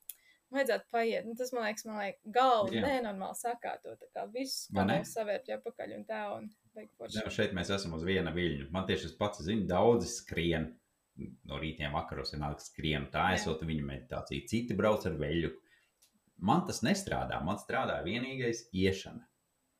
[0.55, 2.85] vajadzētu paiet, nu, tas, man liekas, man liekas, galva Jā.
[2.87, 4.87] nenormāli sakārto, tā kā viss, ne?
[4.93, 8.67] nav savērķi apakaļ un tā, un Jā, šeit mēs esam uz viena viļņa.
[8.75, 10.75] Man tieši tas pats, zinu, daudzi skrien
[11.49, 13.07] no rītiem vakaros, vienalga skrien.
[13.13, 14.45] Tā esot viņu meditācija.
[14.51, 15.55] Citi brauc ar veļu.
[16.45, 17.39] Man tas nestrādā.
[17.45, 19.25] Man strādā vienīgais iešana.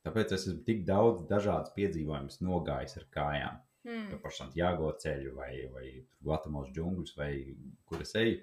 [0.07, 3.61] Tāpēc es esmu tik daudz dažādas piedzīvojumus nogājis ar kājām.
[3.87, 4.19] Hmm.
[4.23, 5.87] Pa Santiago ceļu vai, vai
[6.27, 7.31] Guatemalas džungļus vai
[7.87, 8.41] kur es eju.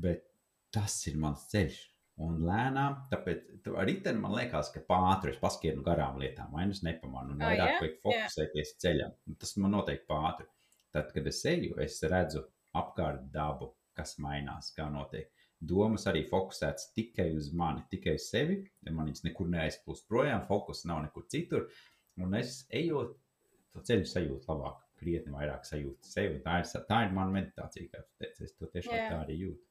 [0.00, 0.24] Bet
[0.72, 1.78] tas ir mans ceļš.
[2.24, 6.64] Un lēnām, tāpēc tu- ar riteni man liekas, ka pātri es paskienu garām lietām, vai
[6.66, 7.36] nu es nepamanu.
[7.36, 7.80] Un Ā, vairāk jā?
[7.82, 9.12] vajag fokusēties ceļā.
[9.28, 10.46] Un Tas man noteikti pātri.
[10.92, 12.42] Tad, kad es eju, es redzu
[12.74, 15.28] apkārt dabu, kas mainās, kā notiek.
[15.60, 18.64] Domas arī fokusētas tikai uz mani, tikai uz sevi.
[18.90, 21.68] Man viņas nekur neaizplūst projām, fokus nav nekur citur.
[22.18, 23.16] Un es ejot,
[23.74, 26.42] to ceļu sajūtu labāk, krietni vairāk sajūtu sevi.
[26.44, 28.48] Tā ir, tā ir mana meditācija, kā tu teici.
[28.48, 29.08] Es to tiešām Jā.
[29.12, 29.64] tā arī jūtu.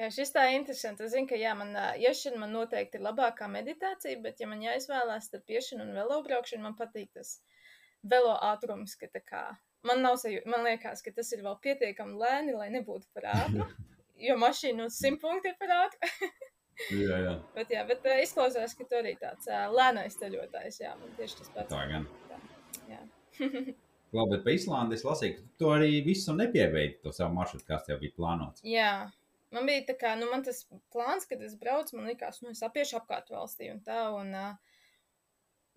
[0.00, 1.04] Jā, šis tā ir interesanti.
[1.04, 5.28] Es zinu, ka jā, man iešana man noteikti ir labākā meditācija, bet, ja man jāizvēlās
[5.28, 7.36] starp iešanu un velo braukšanu, man patīk tas
[8.02, 9.42] velo ātrums, ka tā kā
[9.86, 13.68] man nav sajūta, man liekas, ka tas ir vēl pietiekami lēni, lai nebūtu par ātru,
[14.28, 16.32] jo mašīna uz simt punktu ir par ātru.
[16.96, 17.36] jā, jā.
[17.58, 21.74] bet, jā, bet izklausās, ka tu arī tāds lēnais ceļotājs, jā, man tieši tas pats.
[21.76, 22.08] Tā gan.
[22.32, 22.40] Jā.
[24.12, 27.86] Labi, bet par Islandi es lasīju, ka tu arī visu nepiebeidzi to savu maršrutu, kāds
[27.86, 28.64] tev bija plānots.
[28.68, 28.90] Jā,
[29.56, 32.60] man bija tā kā, nu, man tas plāns, kad es braucu, man likās, nu, es
[32.66, 34.74] apiešu apkārt valstī un tā, un, uh,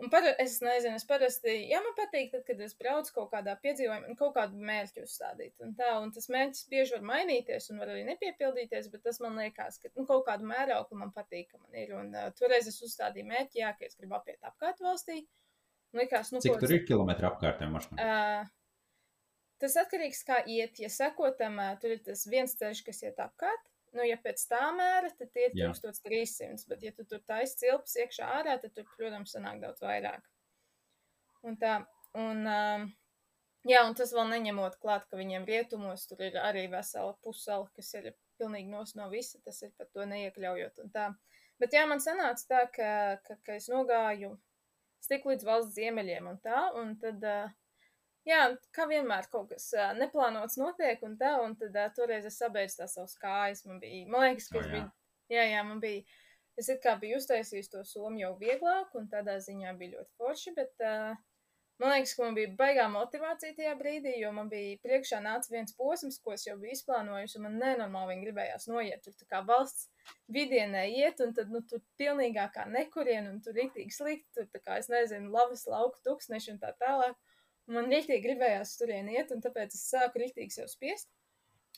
[0.03, 3.55] un par, es nezinu, es parasti, jā, man patīk, tad, kad es braucu kaut kādā
[3.63, 7.79] piedzīvojumā, un kaut kādu mērķu uzstādīt, un tā, un tas mērķis bieži var mainīties un
[7.85, 11.63] var arī nepiepildīties, bet tas man liekas, ka, nu, kaut kādu mērauklu man patīk, ka
[11.63, 15.23] man ir, un uh, toreiz es uzstādīju mērķi, jā, ka es gribu apiet apkārt valstī,
[15.23, 15.44] un
[15.97, 17.99] likās, nu, Cik tur es- ir kilometri apkārt tam maršrutam?
[17.99, 18.45] Uh,
[19.59, 20.79] tas atkarīgs no kā iet.
[20.79, 23.71] Ja sekotam, uh, tur ir tas viens ceļš, kas iet apkārt.
[23.95, 25.69] Nu, ja pēc tā mēra, tad tie ir Jā.
[25.71, 26.67] 1300.
[26.67, 30.25] Bet, ja tu tur taisīs cilpas iekšā ārā, tad tur, protams, sanāk daudz vairāk.
[31.47, 31.77] Un tā,
[32.17, 32.83] un, um,
[33.69, 37.93] jā, un tas vēl neņemot klāt, ka viņiem rietumos tur ir arī vesela pusela, kas
[37.93, 39.39] ir pilnīgi nos no visa.
[39.45, 40.83] Tas ir pat to neiekļaujot.
[40.83, 41.07] un tā.
[41.57, 42.89] Bet jā, man sanāca tā, ka,
[43.23, 44.33] ka, ka es nogāju
[45.05, 47.21] es tiku līdz valsts ziemeļiem un tā, un tad
[48.25, 48.41] jā,
[48.73, 53.13] kā vienmēr kaut kas neplānots notiek, un tā, un tad toreiz es sabeidzu tās savas
[53.21, 53.65] kājas.
[53.69, 54.71] Man bija, man liekas, ka es jā.
[54.73, 54.87] biju,
[55.35, 56.01] jā, jā, man bija,
[56.57, 60.55] es it kā biju uztaisījis to somu jau vieglāk, un tādā ziņā bija ļoti forši,
[60.57, 61.13] bet uh,
[61.81, 65.75] man liekas, ka man bija baigā motivācija tajā brīdī, jo man bija priekšā nāca viens
[65.75, 69.03] posms, ko es jau biju izplānojusi, un man nenormāli gribējās noiet.
[69.03, 69.89] Tur tā kā valsts
[70.31, 74.79] vidienē iet, un tad, nu, tur pilnīgākā nekurien, un tur rītīgi slikti, tur tā kā,
[74.79, 77.19] es nezinu, lavas lauku tūkstneši un tā tālāk.
[77.65, 81.09] Un man rītīgi gribējās turien iet, un tāpēc es sāku rītīgi sev spiest.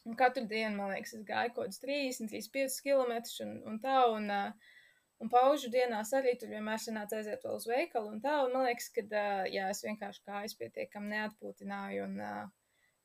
[0.07, 3.95] Un katru dienu, man liekas, es gāju kaut kādus 30, 35 km un, un tā,
[4.13, 4.75] un, uh,
[5.23, 8.67] un paužu dienās arī tur vienmēr sanāca aiziet vēl uz veikalu un tā, un man
[8.67, 12.43] liekas, ka, uh, jā, es vienkārši kājas pietiekam neatpūtināju, un uh,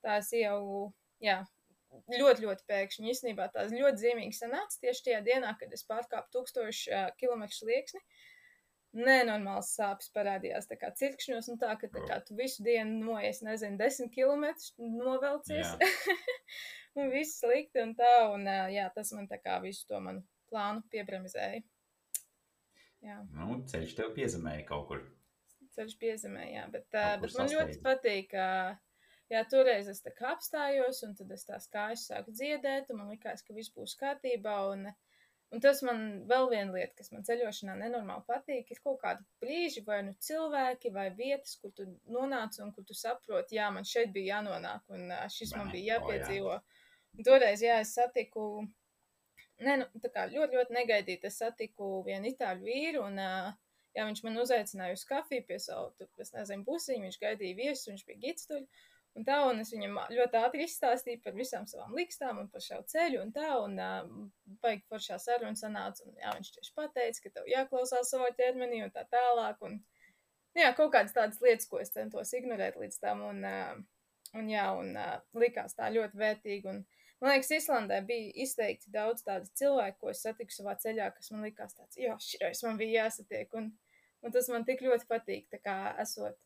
[0.05, 1.41] tās jau, jā,
[2.13, 3.09] ļoti, ļoti pēkšņi.
[3.13, 8.03] Īstenībā tās ļoti zīmīgi sanāca tieši tajā dienā, kad es pārkāpu tūkstošu uh, kilometru slieksni.
[8.93, 13.41] Nenormāls sāpes parādījās tā kā cirkšņos, un tā, ka tā kā tu visu dienu noies,
[13.41, 15.71] nezinu, desmit kilometrus novelcies,
[17.01, 20.21] un viss slikti un tā, un uh, jā, tas man tā kā visu to manu
[20.53, 21.65] plānu piebremzēja.
[23.03, 25.03] Jā, Nu, ceļš tev piezemēja kaut kur.
[25.75, 27.83] ceļš piezemē, jā, bet, uh, bet man ļoti sasteidz.
[27.87, 28.49] patīk, ka,
[29.33, 33.09] jā, toreiz es tā kā apstājos, un tad es tās kājas sāku dziedēt, un man
[33.15, 34.85] likās, ka viss būs kārtībā, un,
[35.51, 39.83] un tas man vēl viena lieta, kas man ceļošanā nenormāli patīk, ir kaut kādi brīži,
[39.89, 44.13] vai nu cilvēki, vai vietas, kur tu nonāc, un kur tu saproti, jā, man šeit
[44.13, 46.21] bija jānonāk, un ā, šis Vai man bija O, jā.
[46.21, 46.61] jāpiedzīvo.
[47.25, 48.67] Toreiz, jā, es satiku,
[49.67, 53.53] ne, nu, kā ļoti, ļoti negaidīti, es satiku vienu itāļu vīru, un, ā,
[53.97, 57.89] jā, viņš man uzaicināja uz kafiju pie savu, tur, es nezinu, pusiņu, viņš gaidīja viesus,
[57.91, 58.67] viņš bija gidstuļi.
[59.13, 62.79] Un tā, un es viņam ļoti ātri izstāstīju par visām savām likstām un par šo
[62.89, 64.07] ceļu, un tā, un uh,
[64.65, 68.95] baigi foršā saruna sanāca, un jā, viņš tieši pateica, ka tev jāklausās savā ķermenī un
[68.95, 69.77] tā tālāk, un
[70.57, 73.77] jā, kaut kādas tādas lietas, ko es centos ignorēt līdz tam, un, uh,
[74.41, 76.81] un jā, un uh, likās tā ļoti vērtīgi, un
[77.23, 81.47] man liekas, Islandē bija izteikti daudz tādu cilvēku, ko es satiku savā ceļā, kas man
[81.47, 83.71] likās tāds, jā, širais man bija jāsatiek, un,
[84.23, 86.39] un tas man tik ļoti patīk, tā kā esot.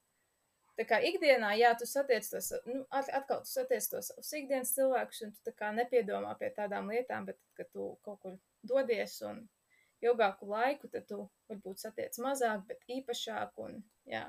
[0.76, 4.74] Tā kā ikdienā, jā, tu satiec tos, nu, at- atkal tu satiec tos savus ikdienas
[4.76, 9.14] cilvēkus, un tu tā kā nepiedomā pie tādām lietām, bet, kad tu kaut kur dodies
[9.24, 9.46] un
[10.04, 14.26] ilgāku laiku, tad tu varbūt satiec mazāk, bet īpašāk, un, jā,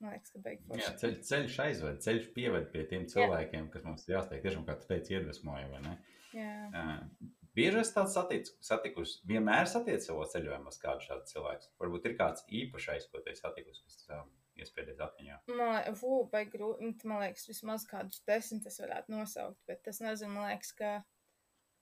[0.00, 0.94] man liekas, ka beig Jā, forši.
[1.02, 4.42] ceļ, ceļš aizved, ceļš pieved pie tiem cilvēkiem, kas mums jāsteig.
[4.44, 5.98] Tiešām, kā tu teici, iedvesmoja, vai ne?
[6.36, 6.54] Jā.
[6.72, 11.66] Uh, Bieži esmu tāds satic, satikusi, vienmēr satiec savos ceļojumos kādu šādu cilvēku.
[11.82, 14.28] Varbūt ir kāds īpašais, ko te satikusi, kas um,
[14.62, 15.38] iespējas atmiņā.
[15.50, 19.98] Man, lie- fū, vai grūti, man liekas, vismaz kādus desmit es varētu nosaukt, bet es
[20.04, 20.92] nezinu, man liekas, ka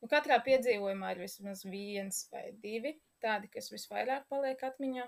[0.00, 5.04] nu, katrā piedzīvojumā ir vismaz viens vai divi tādi, kas visvairāk paliek atmiņā.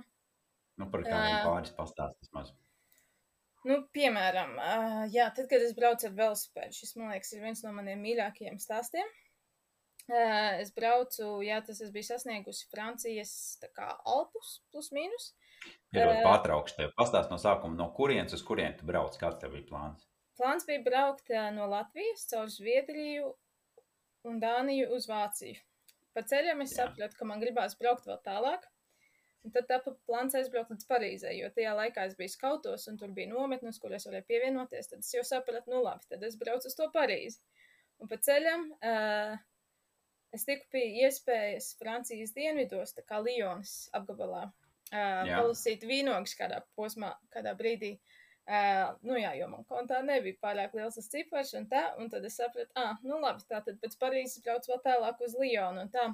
[0.76, 2.52] Nu, par kādiem pāris pastāstīs maz.
[3.68, 7.60] Nu, piemēram, uh, jā, tad, kad es braucu ar velosipēdu, šis, man liekas, ir viens
[7.64, 9.10] no maniem mīļākajiem stāstiem.
[10.10, 13.34] Uh, es braucu, jā, tas es biju sasniegusi Francijas
[13.76, 15.34] kā Alpus, plus mīnus.
[15.92, 16.24] Piedod, Ā.
[16.24, 16.94] pārtraukšu tev.
[16.96, 20.08] Pastāst no sākuma, no kurienes uz kurien tu brauc, kāds tev bija plāns.
[20.40, 23.34] Plāns bija braukt uh, no Latvijas caur Zviedriju
[24.30, 25.60] un Dāniju uz Vāciju.
[26.16, 26.86] Pa ceļam es Jā.
[26.86, 28.64] sapratu, ka man gribās braukt vēl tālāk.
[29.40, 33.12] Un tad tāpa plāns aizbraukt līdz Parīzē, jo tajā laikā es biju skautos un tur
[33.16, 34.90] bija nometnes, kur es varēju pievienoties.
[34.90, 37.40] Tad es jau sapratu, nu labi, tad es braucu uz to Parīzi.
[38.00, 39.38] Un pa ceļam uh,
[40.36, 45.40] es tiku pie iespējas Francijas dienvidos, tā kā Lyonas apgabalā, uh, Jā.
[45.40, 47.96] palasīt vīnogus kādā posmā, kādā brīdī.
[48.50, 52.24] Uh, nu jā, jo man kontā nebija pārāk liels tas cipars un tā, un tad
[52.26, 55.92] es sapratu, ah, nu labi, tā tad pēc Parīzes brauc vēl tālāk uz Lyonu un
[55.92, 56.10] tā.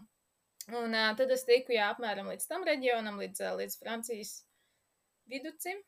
[0.74, 4.32] Un uh, tad es tiku, jā, apmēram līdz tam reģionam, līdz, uh, līdz Francijas
[5.30, 5.78] viducim,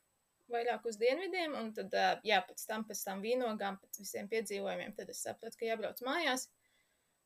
[0.52, 4.94] vairāk uz dienvidiem, un tad, uh, jā, pēc tam, pēc tam vīnogām, pēc visiem piedzīvojumiem,
[4.94, 6.46] tad es sapratu, ka jābrauc mājās.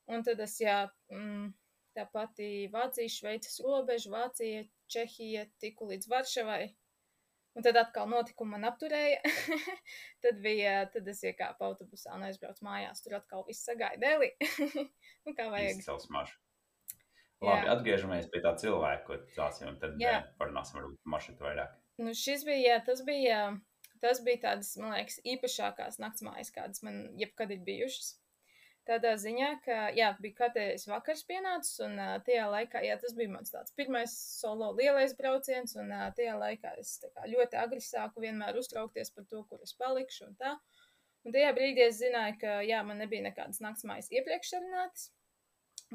[0.09, 0.79] Un tad es, jā,
[1.13, 1.51] mm,
[1.95, 6.63] tā pati Vācija, Šveices robeža, Vācija, Čehija, tiku līdz Varšavai.
[7.53, 9.19] Un tad atkal notikumi man apturēja.
[10.25, 13.05] tad bija, tad es iekāpu autobusā un aizbraucu mājās.
[13.05, 14.31] Tur atkal viss sagaida dēlī.
[15.27, 15.83] nu, kā vajag.
[15.83, 16.39] Izcels mašs.
[17.43, 17.75] Labi, Jā.
[17.75, 20.17] atgriežamies pie tā cilvēka, ko stāstīji, un tad Jā.
[20.21, 21.77] eh, parunāsim par maršrutu vairāk.
[22.01, 23.39] Nu, šis bija, jā, tas bija,
[24.01, 28.13] tas bija tādas, man liekas, īpašākās naktsmājas, kādas man jebkad ir bijušas.
[28.83, 33.31] Tādā ziņā, ka, jā, bija katrs vakars pienācis, un uh, tajā laikā, jā, tas bija
[33.31, 38.25] mans tāds pirmais solo lielais brauciens, un uh, tajā laikā es kā ļoti agri sāku
[38.25, 40.57] vienmēr uztraukties par to, kur es palikšu un tā.
[41.23, 45.07] Un tajā brīdī es zināju, ka, jā, man nebija nekādas naktsmājas iepriekš sarunātas,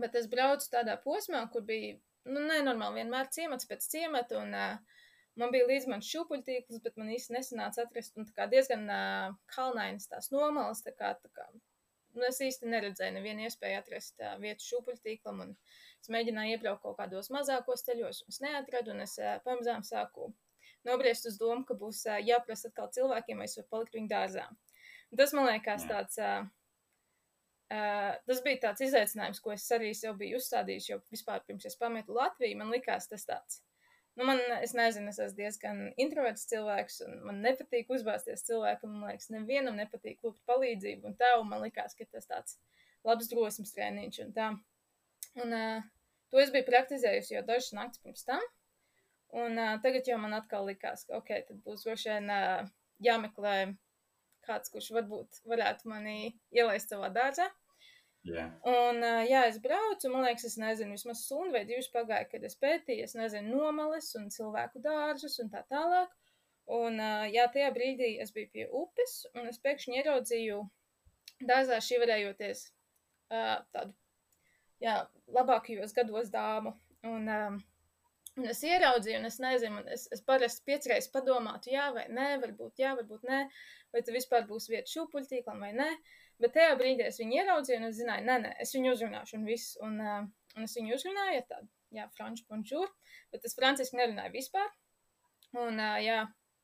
[0.02, 1.96] bet es braucu tādā posmā, kur bija,
[2.28, 4.98] nu, nenormāli vienmēr ciemats pēc ciemata, un uh,
[5.38, 10.10] Man bija līdzi mans šūpuļtīkls, bet man īsti nesanāca atrast un kā diezgan uh, kalnainas
[10.10, 14.66] tās nomalas, tā kā, tā kā nu, es īsti neredzēju nevienu iespēju atrast uh, vietu
[14.66, 15.54] šūpuļtīklam, un
[16.02, 20.32] es mēģināju iebraukt kaut kādos mazākos ceļos, un es neatradu, un es uh, pamazām sāku
[20.88, 24.48] nobriest uz domu, ka būs uh, jāprasa atkal cilvēkiem, vai es varu palikt viņu dārzā.
[25.12, 26.18] Un tas man liekas tāds.
[26.18, 26.50] Uh,
[27.68, 31.76] Uh, tas bija tāds izaicinājums, ko es arī sev biju uzstādījis, jo vispār pirms es
[31.76, 33.58] pametu Latviju, man likās tas tāds.
[34.18, 38.96] Nu, man, es nezinu, es esmu diezgan introverts cilvēks, un man nepatīk uzbāzties cilvēkam.
[38.96, 42.56] Man liekas, nevienam nepatīk lūgt palīdzību, un tā, un man likās, ka tas tāds
[43.06, 44.48] labs drosmes treniņš un tā.
[45.44, 45.86] Un uh,
[46.32, 48.42] to es biju praktizējusi jau dažas naktis pirms tam,
[49.44, 52.66] un uh, tagad jau man atkal likās, ka, ok, tad būs droši vien uh,
[53.04, 53.54] jāmeklē
[54.48, 57.48] kāds, kurš varbūt varētu mani ielaist savā dārzā.
[58.28, 58.48] Jā.
[58.66, 62.42] Un, uh, jā, es braucu, man liekas, es nezinu, vismaz stundu vai divas pagāja, kad
[62.44, 66.12] es pētīju, es nezinu, nomales un cilvēku dārzus un tā tālāk.
[66.68, 70.58] Un, uh, jā, tajā brīdī es biju pie upes, un es pēkšņi ieraudzīju
[71.48, 73.94] dārzā šiverējoties uh, tādu,
[74.84, 75.00] jā,
[75.38, 76.76] labākajos gados dāmu.
[77.06, 77.62] Un,
[78.38, 82.26] Un es ieraudzīju, un es nezinu, un es, es parasti piecreiz padomātu, jā, vai nē,
[82.44, 83.40] varbūt jā, varbūt nē,
[83.94, 85.88] vai tur vispār būs vieta šūpuļtīklam vai nē.
[86.42, 89.46] Bet tajā brīdī es viņu ieraudzīju, un es zināju, nē, nē, es viņu uzrunāšu, un
[89.48, 89.76] viss.
[89.84, 90.20] Un, uh,
[90.56, 92.90] un es viņu uzrunāju, tādu, jā, franču bonjour,
[93.34, 94.68] bet es franciski nerunāju vispār.
[95.56, 96.20] Un, uh, jā,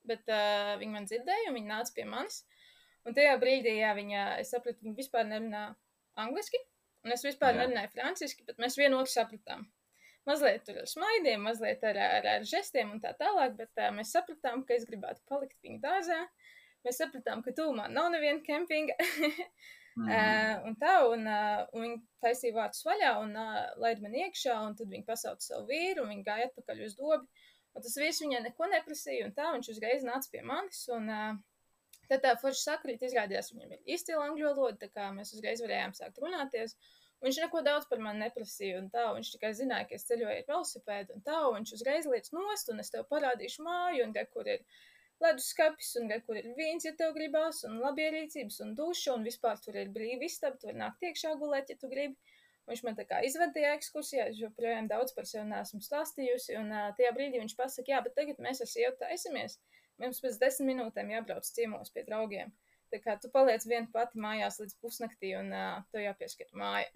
[0.06, 2.44] bet uh, viņi man dzirdēja, un viņi nāca pie manis.
[3.04, 5.66] Un tajā brīdī, jā, viņa, es sapratu, viņi vispār nerunā
[6.20, 6.60] angliski,
[7.04, 7.64] un es vispār Jā.
[7.64, 9.66] nerunāju franciski, bet mēs vienu otru sapratām
[10.28, 14.12] mazliet tur ar smaidiem, mazliet ar, ar, ar žestiem un tā tālāk, bet uh, mēs
[14.14, 16.20] sapratām, ka es gribētu palikt viņa dārzā.
[16.84, 18.98] Mēs sapratām, ka tūmā nav neviena kempinga.
[19.94, 20.08] Mm.
[20.10, 24.56] uh, un tā, un, uh, un viņi taisīja vārdus vaļā un uh, laid man iekšā,
[24.66, 27.44] un tad viņi pasauca savu vīru, un viņi gāja atpakaļ uz dobi.
[27.78, 30.80] Un tas vīrs viņai neko neprasīja, un tā viņš uzreiz nāca pie manis.
[30.96, 31.38] Un, uh,
[32.10, 35.94] tad tā forša sakrīt izrādījās, viņam ir izcila angļu valoda, tā kā mēs uzreiz varējām
[35.94, 36.74] sākt runāties.
[36.74, 36.94] Un
[37.24, 40.48] Viņš neko daudz par mani neprasīja, un tā, viņš tikai zināja, ka es ceļoju ar
[40.48, 44.26] velosipēdu, un tā, un viņš uzreiz liec nost, un es tev parādīšu māju, un re,
[44.34, 44.60] kur ir
[45.24, 49.78] leduskapis, un kur ir vīns, ja tev gribās, un labierīcības, un duša, un vispār tur
[49.80, 52.16] ir brīvi istaba, tu vari nākt iekšā gulēt, ja tu gribi.
[52.68, 56.86] Viņš man tā kā izvedīja ekskursijā, es joprojām daudz par sevi neesmu stāstījusi, un uh,
[56.96, 59.58] tajā brīdī viņš pasaka, jā, bet tagad mēs ar sievu taisamies,
[60.00, 62.54] mums pēc desmit minūtēm jābrauc ciemos pie draugiem.
[62.92, 66.88] Tā kā tu paliec viena pati mājās līdz pusnaktī, un uh, to jāpieskat māja.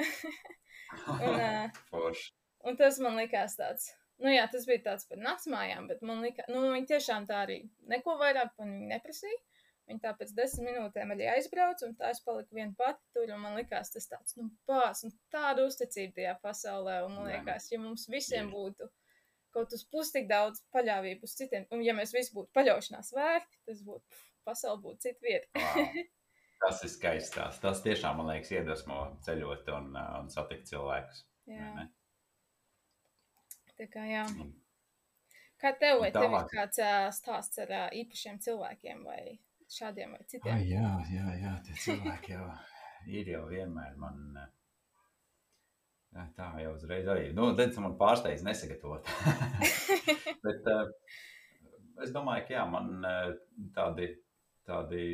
[1.26, 2.22] un, uh,
[2.64, 3.90] un tas man likās tāds,
[4.24, 7.62] nu jā, tas bija tāds par naktsmājām, bet man likās, nu viņi tiešām tā arī
[7.90, 9.40] neko vairāk man neprasīja.
[9.88, 13.54] Viņi tā pēc desmit minūtēm arī aizbrauca, un tā es paliku viena pati tur, man
[13.56, 18.04] likās tas tāds, nu, pās, un tāda uzticība tajā pasaulē, un man liekas, ja mums
[18.12, 18.90] visiem būtu
[19.56, 23.60] kaut uz pusi tik daudz paļāvību uz citiem, un ja mēs visi būtu paļaušanās vērti,
[23.70, 25.48] tas būtu, pasaule būtu cita vieta.
[25.56, 26.04] Wow.
[26.58, 27.60] Tas ir skaists.
[27.62, 31.20] Tas tiešām, man liekas, iedvesmo ceļot un, uh, un satikt cilvēkus.
[31.46, 31.84] Jā, ne?
[33.78, 34.24] Tā kā jā.
[35.58, 39.22] Kā tev, vai tev ir kāds ā, stāsts ar ā, īpašiem cilvēkiem vai
[39.68, 40.60] šādiem vai Ai, citiem?
[40.70, 42.46] jā, jā, jā, tie cilvēki jau
[43.18, 44.22] ir jau vienmēr man.
[46.36, 47.32] tā jau uzreiz arī.
[47.36, 49.10] Nu, Dens man pārsteidz nesagatavot.
[50.46, 50.86] Bet uh,
[52.04, 53.34] es domāju, ka jā, man uh,
[53.76, 54.08] tādi,
[54.68, 55.04] tādi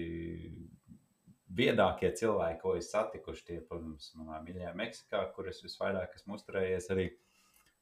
[1.54, 6.90] viedākie cilvēki, ko es satikuši, tie, protams, manā mīļajā Meksikā, kur es visvairāk esmu uzturējies
[6.94, 7.08] arī.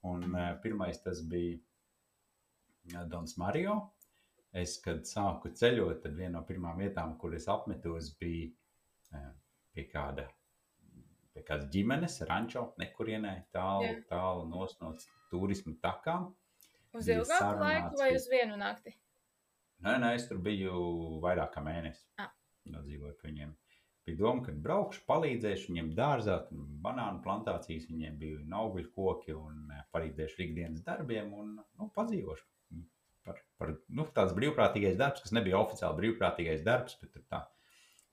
[0.09, 0.25] Un
[0.63, 3.77] pirmais tas bija Dons Mario.
[4.53, 8.51] Es, kad sāku ceļot, tad viena no pirmām vietām, kur es apmetos, bija
[9.73, 10.27] pie kāda,
[11.33, 14.03] pie kādas ģimenes, rančo, nekurienē, tālu, Jā.
[14.11, 14.67] tālu no
[15.31, 16.29] turismu takām.
[16.93, 18.93] Uz ilgāku laiku vai uz vienu nakti?
[19.83, 20.77] Nē, nē, es tur biju
[21.25, 22.05] vairāk kā mēnesi.
[22.21, 22.29] Ah.
[22.71, 23.55] Nodzīvoju pie viņiem.
[24.07, 26.41] Bija doma, ka braukšu, palīdzēšu viņiem dārzā,
[26.83, 32.49] banānu plantācijas, viņiem bija augļu koki un eh, palīdzēšu ikdienas darbiem un nu, padzīvošu.
[33.23, 37.45] Par, par, nu, tāds brīvprātīgais darbs, kas nebija oficiāli brīvprātīgais darbs, bet tā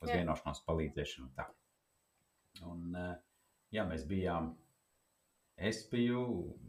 [0.04, 0.20] uz Jā.
[0.20, 1.32] vienošanos palīdzēšanu.
[1.32, 1.48] un Tā.
[2.70, 3.16] Un, eh,
[3.74, 4.54] jā, mēs bijām.
[5.60, 6.22] Es biju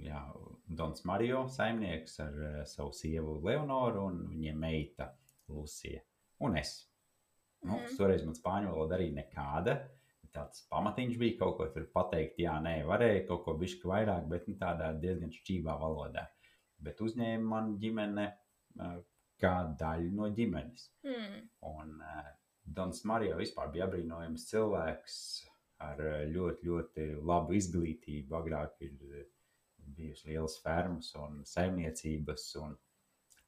[0.03, 0.21] jā,
[0.67, 5.13] Dons Mario saimnieks ar uh, savu sievu Leonoru un viņa meita
[5.47, 6.01] Lucija.
[6.43, 6.73] Un es.
[7.63, 7.97] Nu, Mhm.
[7.99, 9.77] Toreiz man spāņu valoda arī nekāda.
[10.33, 14.47] Tāds pamatiņš bija kaut ko tur pateikt, jā, nē, varēja kaut ko bišķi vairāk, bet
[14.49, 16.29] nu, tādā diezgan šķībā valodā.
[16.79, 18.27] Bet uzņēma man ģimene
[19.41, 20.91] kā daļu no ģimenes.
[21.03, 21.49] Hmm.
[21.67, 22.31] Un uh,
[22.65, 25.17] Dons Mario vispār bija apbrīnojams cilvēks
[25.81, 26.01] ar
[26.31, 28.37] ļoti, ļoti labu izglītību.
[28.37, 29.27] Agrāk ir
[29.97, 32.47] bijusi lielas fermas un saimniecības.
[32.63, 32.77] Un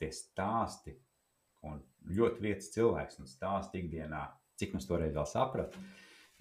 [0.00, 0.96] tie stāsti,
[1.68, 1.82] un
[2.18, 4.24] ļoti vietas cilvēks un stāsta ikdienā,
[4.58, 5.82] cik mums toreiz vēl saprata.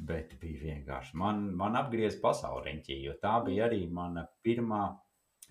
[0.02, 1.14] Bet bija vienkārši.
[1.22, 4.86] Man, man apgriezās pasauli riņķī, jo tā bija arī mana pirmā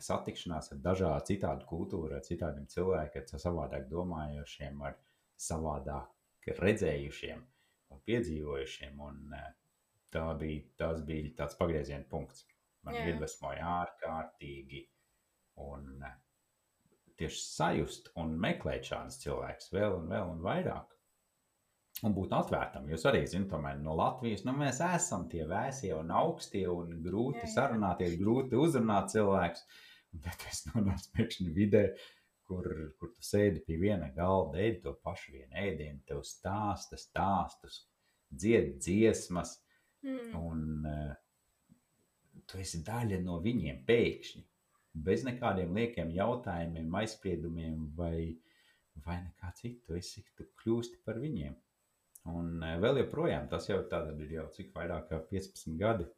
[0.03, 4.97] satikšanās ar dažādu citādu kultūru, ar citādiem cilvēkiem, ar savādāk domājošiem, ar
[5.39, 7.43] savādāk redzējušiem
[7.95, 9.01] un piedzīvojušiem.
[9.07, 9.53] Un, eh,
[10.11, 12.47] tā bija, tas bija tāds pagrieziena punkts.
[12.83, 14.87] Man iedvesmoja ārkārtīgi.
[15.61, 16.17] Un eh,
[17.21, 20.97] tieši sajust un meklēt šādus cilvēkus vēl un vēl un vairāk.
[22.07, 22.87] Un būt atvērtam.
[22.89, 27.43] Jūs arī zināt, tomēr no Latvijas nu, mēs esam tie vēsie un augstie un grūti
[27.43, 27.53] Jā, jā.
[27.59, 29.67] sarunāties, grūti uzrunāt cilvēkus.
[30.25, 31.83] Bet es nonācu pēkšņi vidē,
[32.49, 32.67] kur,
[32.99, 37.85] kur tu sēdi pie viena galda, ēdi to pašu vienu ēdienu, tev stāsta stāstus,
[38.31, 39.59] dzied dziesmas,
[40.01, 40.33] Mm.
[40.33, 41.11] un uh,
[42.49, 44.45] tu esi daļa no viņiem pēkšņi.
[44.95, 48.37] Bez nekādiem liekiem jautājumiem, aizspriedumiem vai,
[49.05, 49.85] vai nekā citu.
[49.87, 51.55] Tu, esi, tu kļūsti par viņiem.
[52.31, 56.09] Un uh, vēl joprojām tas jau tāda ir jau cik vairāk kā 15 gadi.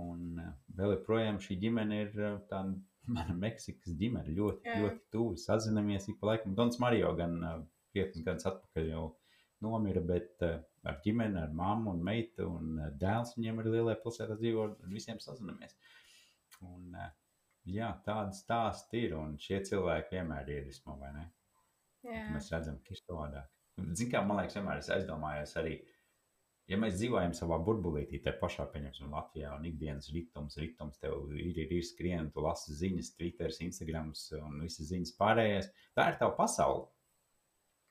[0.00, 2.62] Un uh, vēl joprojām šī ģimene ir uh, tā
[3.16, 4.30] mana Meksikas ģimene.
[4.38, 4.78] Ļoti, Jā.
[4.84, 6.54] ļoti tuvu sazinamies ik pa laikam.
[6.56, 7.58] Dons Mario gan uh,
[7.94, 9.08] piecus gadus atpakaļ jau
[9.64, 14.66] nomira, bet ar ģimeni, ar mammu un meitu un dēls viņiem arī lielajā pilsētā dzīvo,
[14.66, 15.72] ar visiem sazinamies.
[16.60, 16.90] Un,
[17.68, 21.24] jā, tāda stāsta ir, un šie cilvēki vienmēr iedvesmo, vai ne?
[22.04, 22.28] Jā.
[22.34, 23.50] Mēs redzam, ka ir savādāk.
[23.80, 25.74] Ziniet, kā man liekas, vienmēr es aizdomājos arī,
[26.70, 31.56] ja mēs dzīvojam savā burbulītī, te pašā, pieņemsim, Latvijā, un ikdienas ritms, ritms tev ir,
[31.64, 35.70] ir, ir skrien, tu lasi ziņas, Twitter, Instagram un visas ziņas pārējās.
[35.96, 36.90] Tā ir tava pasaule.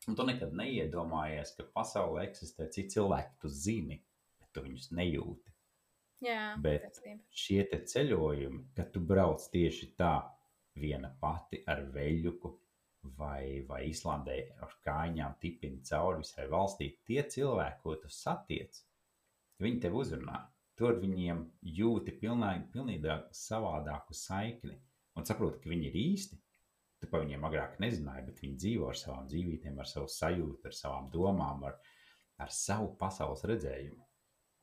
[0.08, 4.02] Un tu nekad neiedomājies, ka pasaulē eksistē citi cilvēki, tu zini,
[4.40, 5.53] bet tu viņus nejūti.
[6.24, 7.24] Jā, Bet- taisnība.
[7.30, 7.64] Šie
[7.94, 10.16] ceļojumi, kad tu brauc tieši tā,
[10.80, 12.52] viena pati ar veļuku,
[13.18, 18.80] vai, vai Islandē ar kājām tipini cauri visai valstī, tie cilvēki, ko tu satiec,
[19.62, 20.40] viņi tev uzrunā.
[20.80, 21.44] Tur viņiem
[21.78, 24.80] jūti pilnīgi, pilnīgi savādāku saikni
[25.16, 26.40] un saproti, ka viņi ir īsti.
[27.04, 30.74] Tu par viņiem agrāk nezināji, bet viņi dzīvo ar savām dzīvībām, ar savu sajūtu, ar
[30.78, 31.78] savām domām, ar,
[32.42, 34.02] ar savu pasaules redzējumu.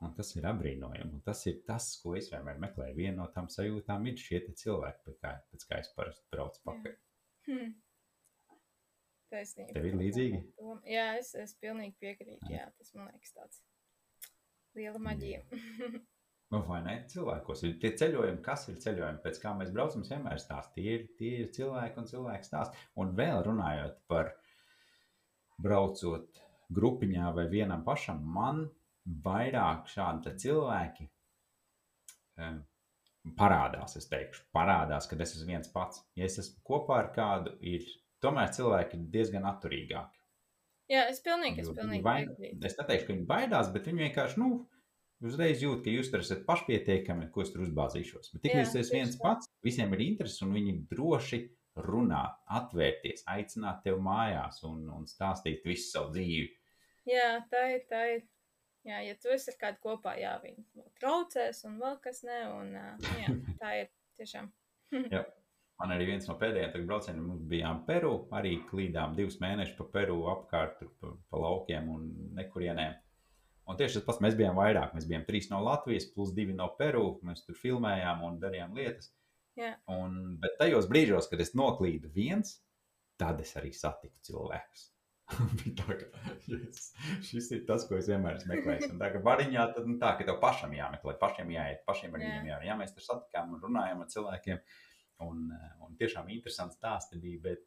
[0.01, 1.13] Un tas ir apbrīnojami.
[1.19, 2.97] Un tas ir tas, ko es vienmēr meklēju.
[2.97, 6.95] Viena no tām sajūtām ir šie cilvēki, pēc kā, pēc kā es parasti braucu pakaļ.
[7.51, 7.75] Hmm.
[9.31, 9.75] Taisnība.
[9.77, 10.41] Tev ir līdzīgi?
[10.91, 12.49] Jā, es, es pilnīgi piekrītu.
[12.51, 13.61] Jā, tas man liekas tāds
[14.79, 15.45] liela maģija.
[16.51, 16.97] Nu, vai ne?
[17.07, 20.81] Cilvēkos ir tie ceļojumi, kas ir ceļojumi, pēc kā mēs braucam, vienmēr stāstu.
[20.81, 22.81] Tie ir, tie ir cilvēki un cilvēki stāsti.
[22.99, 24.33] Un vēl runājot par
[25.63, 26.41] braucot
[26.75, 28.65] grupiņā vai vienam pašam, man
[29.07, 31.07] vairāk šādi cilvēki
[32.41, 32.61] um,
[33.39, 36.03] parādās, es teikšu, parādās, kad es esmu viens pats.
[36.19, 37.85] Ja es esmu kopā ar kādu, ir
[38.25, 40.17] tomēr cilvēki ir diezgan atturīgāki.
[40.91, 42.27] Jā, es pilnīgi, es pilnīgi vai-.
[42.67, 44.65] Es neteikšu, ka viņi baidās, bet viņi vienkārši, nu,
[45.23, 48.33] uzreiz jūt, ka jūs tur esat pašpietiekami, ko es tur uzbāzīšos.
[48.35, 49.23] Bet tik Jā, līdz tu esi tieši viens tā.
[49.23, 51.41] pats, visiem ir interesi un viņi droši
[51.87, 56.51] runāt, atvērties, aicināt tevi mājās un, un stāstīt visu savu dzīvi.
[57.09, 57.85] Jā, tā ir.
[57.91, 58.27] Tā ir.
[58.89, 62.39] Jā, ja tu esi ar kādu kopā, jā, viņi traucēs un vēl kas ne.
[62.55, 62.73] Un,
[63.03, 64.49] nu jā, tā ir tiešām.
[65.81, 70.19] Man arī viens no pēdējiem braucieniem mums bijām Peru, arī klīdām divus mēnešus pa Peru
[70.33, 72.99] apkārt, pa, pa laukiem un nekurienēm.
[73.71, 76.67] Un tieši tas pats, mēs bijām vairāk, mēs bijām trīs no Latvijas, plus divi no
[76.77, 79.13] Peru, mēs tur filmējām un darījām lietas.
[79.57, 79.75] Jā.
[79.93, 82.59] Un, bet tajos brīžos, kad es noklīdu viens,
[83.21, 84.90] tad es arī satiku cilvēkus.
[85.87, 85.95] Ka,
[86.51, 86.91] yes,
[87.27, 88.91] šis ir tas, ko es vienmēr esmu meklējis.
[88.93, 92.23] Un tā kā bariņā, tad nu, tā, ka tev pašam jāmeklē, pašiem jāiet, pašiem ar
[92.23, 92.31] Jā.
[92.31, 92.69] viņiem jārunā.
[92.69, 94.63] Jā, mēs tur satikām un runājām ar cilvēkiem.
[95.27, 95.45] Un,
[95.85, 97.65] un tiešām interesants stāsti bija, bet,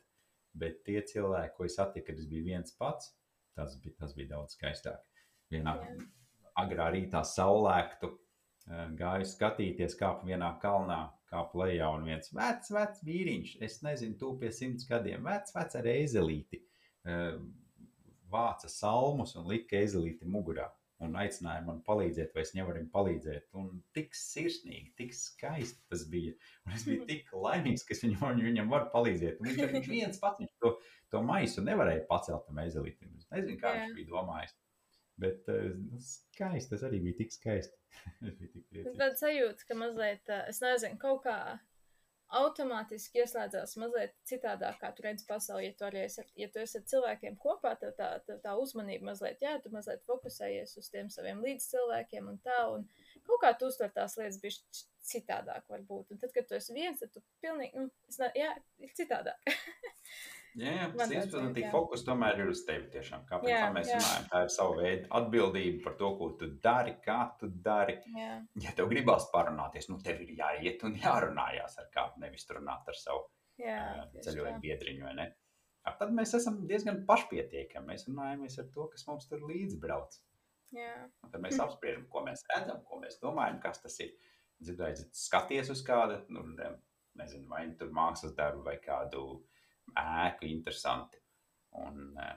[0.58, 3.14] bet tie cilvēki, ko es satiku, kad es biju viens pats,
[3.58, 5.02] tas bija, tas bija daudz skaistāk.
[5.54, 6.08] Vienā Jā.
[6.64, 13.06] agrā rītā saulēktu eh, gāju skatīties, kāpu vienā kalnā, kāpu lejā, un viens vecs, vecs
[13.06, 16.73] vīriņš, es nezinu, tu pie simts gadiem, vecs, vecs ar ezelīti, eh,
[18.34, 20.70] vāca salmus un lika ezelīti mugurā.
[21.04, 23.50] Un aicināja man palīdzēt, vai es nevaru palīdzēt.
[23.60, 26.32] Un tik sirsnīgi, tik skaisti tas bija.
[26.64, 29.42] Un es biju tik laimīgs, ka viņam, viņam varu palīdzēt.
[29.42, 30.72] Un viņš viņš viens pats viņš to,
[31.12, 33.12] to maisu nevarēja pacelt tam ezelītam.
[33.20, 33.82] Es nezinu, kā Jā.
[33.84, 34.56] viņš bija domājis.
[35.24, 37.76] Bet uh, skaisti, tas arī bija tik skaisti.
[38.30, 39.02] es biju tik Tas priecīgs.
[39.04, 41.38] tāds sajūta, ka mazliet, ā, es nezinu, kaut kā
[42.40, 45.68] automātiski ieslēdzās mazliet citādāk, kā tu redzi pasauli.
[45.68, 49.12] Ja tu, arī esi, ja tu esi ar cilvēkiem kopā, tad tā, tā, tā uzmanība
[49.12, 52.88] mazliet, jā, tu mazliet fokusējies uz tiem saviem līdzcilvēkiem un tā, un
[53.28, 56.14] kaut kā tu uztver tās lietas bišķi citādāk varbūt.
[56.14, 58.54] Un tad, kad tu esi viens, tad tu pilnīgi, nu, es ne, jā,
[58.84, 59.54] ir citādāk.
[60.60, 63.24] Jā, jā simtprocentīgi fokus tomēr ir uz tevi tiešām.
[63.30, 64.00] Kā Jā, mēs jā.
[64.00, 67.98] runājam, tā ir sava veida atbildība par to, ko tu dari, kā tu dari.
[68.14, 72.92] Jā, Ja tev gribās parunāties, nu tev ir jāiet un jārunājās ar kādu, nevis runāt
[72.92, 73.26] ar savu
[73.62, 73.80] jā,
[74.14, 75.10] tieši ceļojumu biedriņu,
[75.84, 77.90] Tad mēs esam diezgan pašpietiekami.
[77.92, 80.16] Mēs runājamies ar to, kas mums tur līdzi brauc.
[80.74, 80.94] Jā,
[81.26, 84.14] Un tad mēs apspriežam, ko mēs redzam, ko mēs domājam, kas tas ir.
[84.64, 86.78] Dzirdēju, skaties uz kādu, nu, ne-
[87.20, 89.44] nezinu, vai nu tur mākslas darbu vai kādu
[90.00, 91.20] ēku interesanti.
[91.80, 92.36] Un, eh,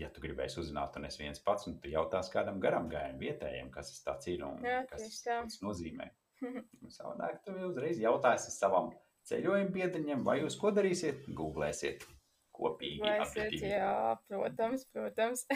[0.00, 3.70] ja tu gribēsi uzzināt, un es viens pats, un tu jautās kādam garam gājējam, vietējiem,
[3.74, 6.10] kas tas tāds ir un Jā, kas tas nozīmē.
[6.96, 8.90] Savādāk tu uzreiz jautāsi savam
[9.28, 12.06] ceļojuma biedriņam, vai jūs ko darīsiet, googlēsiet
[12.52, 13.02] kopīgi.
[13.02, 13.66] Biedrību.
[13.70, 15.46] jā, protams, protams.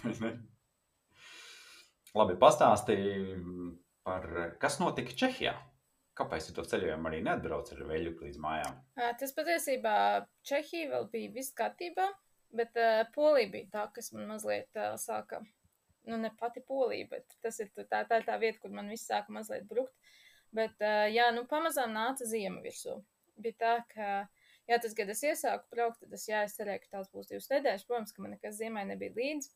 [2.18, 3.36] Labi, pastāstīji
[4.06, 4.24] par
[4.62, 5.54] kas notika Čehijā.
[6.20, 8.74] Kāpēc tu to ceļojumu arī neatbrauc ar veļu līdz mājām?
[9.20, 9.94] Tas patiesībā
[10.44, 12.10] Čehija vēl bija viss kārtībā,
[12.56, 15.40] bet uh, Polija bija tā, kas man mazliet uh, sāka,
[16.10, 19.32] nu ne pati Polija, bet tas ir tā, tā tā vieta, kur man viss sāka
[19.32, 19.96] mazliet brukt.
[20.52, 22.98] Bet, uh, jā, nu pamazām nāca ziema virsū.
[23.40, 24.10] Bija tā, ka,
[24.68, 27.48] jā, tas, kad es iesāku braukt, tad es, jā, es cerēju, ka tās būs divas
[27.54, 27.86] nedēļas.
[27.88, 29.54] Protams, ka man nekas ziemai nebija līdzi.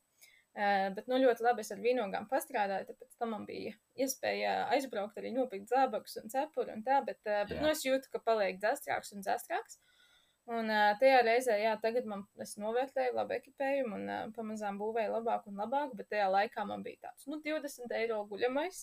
[0.54, 5.16] Uh, bet, nu, ļoti labi es ar vīnogām pastrādāju, tāpēc tam man bija iespēja aizbraukt
[5.18, 8.60] arī nopirkt zābakus un cepuri un tā, bet, uh, bet nu, es jūtu, ka paliek
[8.62, 9.80] dzestrāks un dzestrāks.
[10.54, 15.46] Un uh, tajā reizē, jā, tagad man es novērtēju labu ekipējumu un pamazām būvēju labāk
[15.50, 18.82] un labāk, bet tajā laikā man bija tāds, nu, 20 eiro guļamais.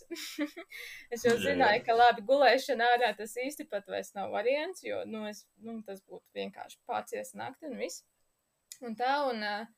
[1.15, 5.24] es jau zināju, ka labi gulēšana ārā tas īsti pat vairs nav variants, jo, nu,
[5.30, 8.03] es, nu tas būtu vienkārši pācies nakti un viss.
[8.82, 9.69] Un tā, un, uh,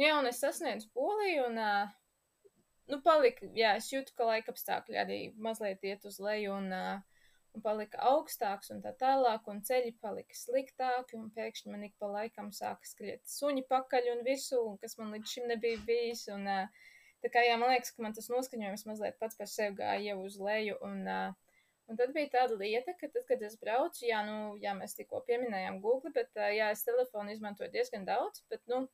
[0.00, 2.52] jā, un es sasniedzu Poliju, un, uh,
[2.90, 7.26] nu, palika, jā, es jūtu, ka laika apstākļi arī mazliet iet uz leju, un, uh,
[7.56, 12.10] un palika augstāks, un tā tālāk, un ceļi palika sliktāki, un pēkšņi man ik pa
[12.10, 16.48] laikam sāka skriet suņi pakaļ un virsū, un kas man līdz šim nebija bijis, un,
[16.48, 16.88] uh,
[17.24, 20.20] tā kā, jā, man liekas, ka man tas noskaņojums mazliet pats par sevi gāja jau
[20.24, 21.50] uz leju, un, uh,
[21.90, 25.24] Un tad bija tāda lieta, ka tad, kad es braucu, jā, nu, jā, mēs tikko
[25.26, 28.84] pieminējām Google, bet, ā, jā, es telefonu izmantoju diezgan daudz, bet, nu,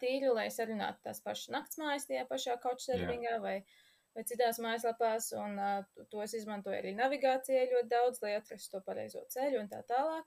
[0.00, 3.64] tīri, lai sarunātu tās pašas naktsmājas tajā pašā couchsurfingā vai,
[4.16, 8.70] vai citās mājaslapās, un ā, to- to es izmantoju arī navigācijai ļoti daudz, lai atrastu
[8.78, 10.24] to pareizo ceļu un tā tālāk.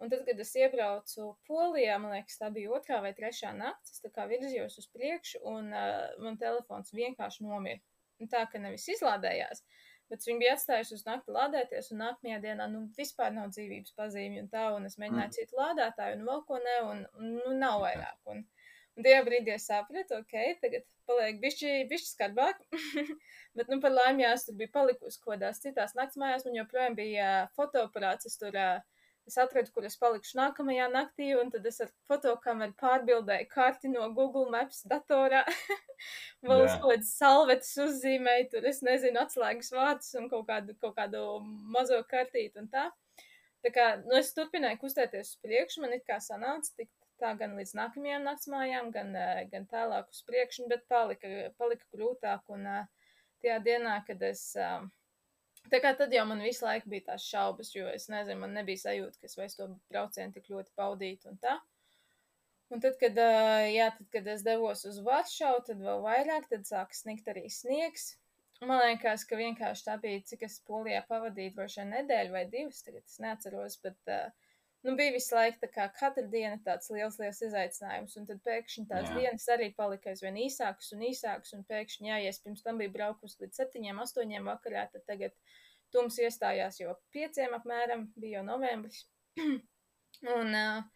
[0.00, 4.00] Un tad, kad es iebraucu Polijā, man liekas, tā bija otrā vai trešā naktis, es
[4.00, 7.80] tā kā virzījos uz priekšu, un uh, man telefons vienkārši nomira.
[8.20, 9.64] Un tā, ka nevis izlādējās,
[10.08, 14.42] bet viņi bija atstājuši uz nakti lādēties, un nākamajā dienā nu, vispār nav dzīvības pazīmju,
[14.44, 15.36] un tā, un es mēģināju Mm.
[15.40, 18.18] citu lādētāju, un vēl ko ne, un, un nu, nav vairāk.
[18.26, 18.46] Un,
[18.98, 22.60] un tajā brīdī es sapratu, ok, tagad paliek bišķi, bišķi skarbāk,
[23.56, 27.28] bet, nu, par laimi, jā, es tur biju palikusi kodās citās naktsmājās, man joprojām bija
[27.56, 28.58] fotoaparāts, es tur,
[29.28, 34.08] es atradu, kur es palikšu nākamajā naktī, un tad es ar fotokameru pārbildēju karti no
[34.16, 35.44] Google Maps datorā.
[36.46, 40.96] Vēl uz kaut kādas salvetes uzzīmēju, tur es nezinu, atslēgas vārdus un kaut kādu, kaut
[40.98, 41.26] kādu
[41.74, 42.88] mazo kartīti un tā.
[43.64, 47.56] Tā kā nu, es turpināju kustēties uz priekšu, man it kā sanāca tikt tā gan
[47.58, 52.44] līdz nākamajām naktsmājām, gan, eh, gan tālāk uz priekšu, bet palika, palika grūtāk.
[52.54, 52.86] Un eh,
[53.42, 54.44] tajā dienā, kad es.
[54.56, 54.86] eh,
[55.68, 58.80] Tā kā tad jau man visu laiku bija tās šaubas, jo es nezinu, man nebija
[58.80, 61.58] sajūta, ka es vairs to braucienu tik ļoti baudītu un tā.
[62.72, 63.18] Un tad, kad,
[63.68, 68.14] jā, tad, kad es devos uz Varšavu, tad vēl vairāk, tad sāka sniegt arī sniegs.
[68.62, 72.80] Man liekas, ka vienkārši tā bija, cik es polijā pavadīju, droši vien nedēļu vai divas,
[72.86, 74.47] tagad es neatceros, bet uh,
[74.86, 78.18] nu, bija visu laiku tā kā katra diena tāds liels, liels izaicinājums.
[78.20, 79.16] Un tad pēkšņi tās Jā.
[79.16, 82.94] dienas arī palika aizvien īsākas un īsākas, un pēkšņi, jā, ja es pirms tam biju
[82.94, 85.34] braukusi līdz septiņiem, astoņiem vakarā, tad tagad
[85.94, 89.06] tums iestājās jau pieciem apmēram, bija jau novembris.
[90.36, 90.86] un, uh,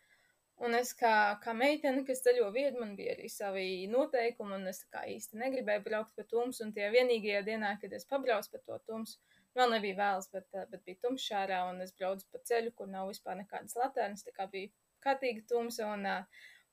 [0.62, 1.12] Un es kā,
[1.42, 5.40] kā meitene, kas ceļo viedu, man bija arī savi noteikumi, un es tā kā īsti
[5.40, 6.62] negribēju braukt pa tumsu.
[6.66, 9.18] Un tie vienīgie dienā, kad es pabraucu pa to tumsu,
[9.58, 12.88] vēl nebija vēls, bet, eh, bet bija tumšs ārā, un es braucu pa ceļu, kur
[12.88, 14.24] nav vispār nekādas latērnas.
[14.26, 14.72] Tā kā bija
[15.04, 16.24] kārtīga tumsa, un, eh,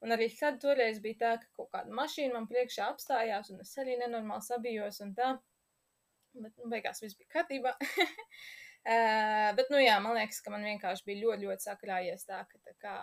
[0.02, 3.76] un arī tad toreiz bija tā, ka kaut kāda mašīna man priekšā apstājās, un es
[3.78, 5.38] arī nenormāli sabijos un tā.
[6.34, 7.74] Bet, nu, beigās viss bija kārtībā.
[7.80, 12.60] Uh, bet, nu jā, man liekas, ka man vienkārši bija ļoti, ļoti sakrājies tā, ka
[12.64, 12.94] tā kā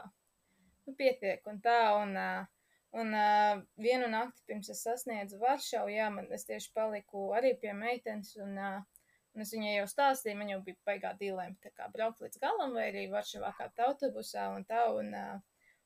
[0.87, 1.81] nu, pietiek un tā.
[1.99, 2.47] Un, ā,
[3.03, 3.27] un ā,
[3.83, 8.37] vienu nakti pirms es sasniedzu Varšavu, jā, man es tieši paliku arī pie meitenes.
[8.39, 8.71] Un, ā,
[9.37, 12.73] un es viņai jau stāstīju, man jau bija baigā dīlēm, tā kā braukt līdz galam,
[12.75, 14.87] vai arī Varšavā kāpt autobusā un tā.
[14.97, 15.27] Un, ā,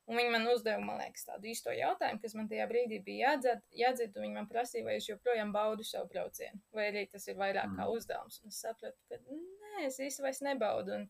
[0.07, 3.61] un viņi man uzdeva, man liekas, tādu īsto jautājumu, kas man tajā brīdī bija jādzird,
[3.83, 7.35] jādzird un viņi man prasīja, vai es joprojām baudu savu braucienu, vai arī tas ir
[7.39, 7.91] vairāk kā Mm.
[7.97, 8.41] uzdevums.
[8.43, 10.95] Un es sapratu, ka nē, es īsti vairs nebaudu.
[11.01, 11.09] Un,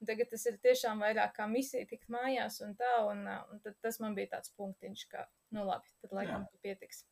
[0.00, 3.18] Un tagad tas ir tiešām vairāk kā misija tikt mājās un tā, un,
[3.52, 6.60] un tad tas man bija tāds punktiņš, ka, nu labi, tad laikam Jā.
[6.62, 7.02] pietiks.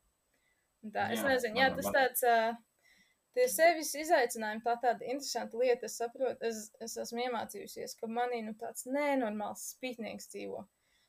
[0.82, 2.56] Un tā, es Jā, nezinu, jā, tas tāds, ā,
[3.36, 8.42] tie sevis izaicinājumi, tā tāda interesanta lieta, es saprotu, es, es esmu iemācījusies, ka manī,
[8.46, 10.64] nu, tāds nenormāls spītnieks dzīvo.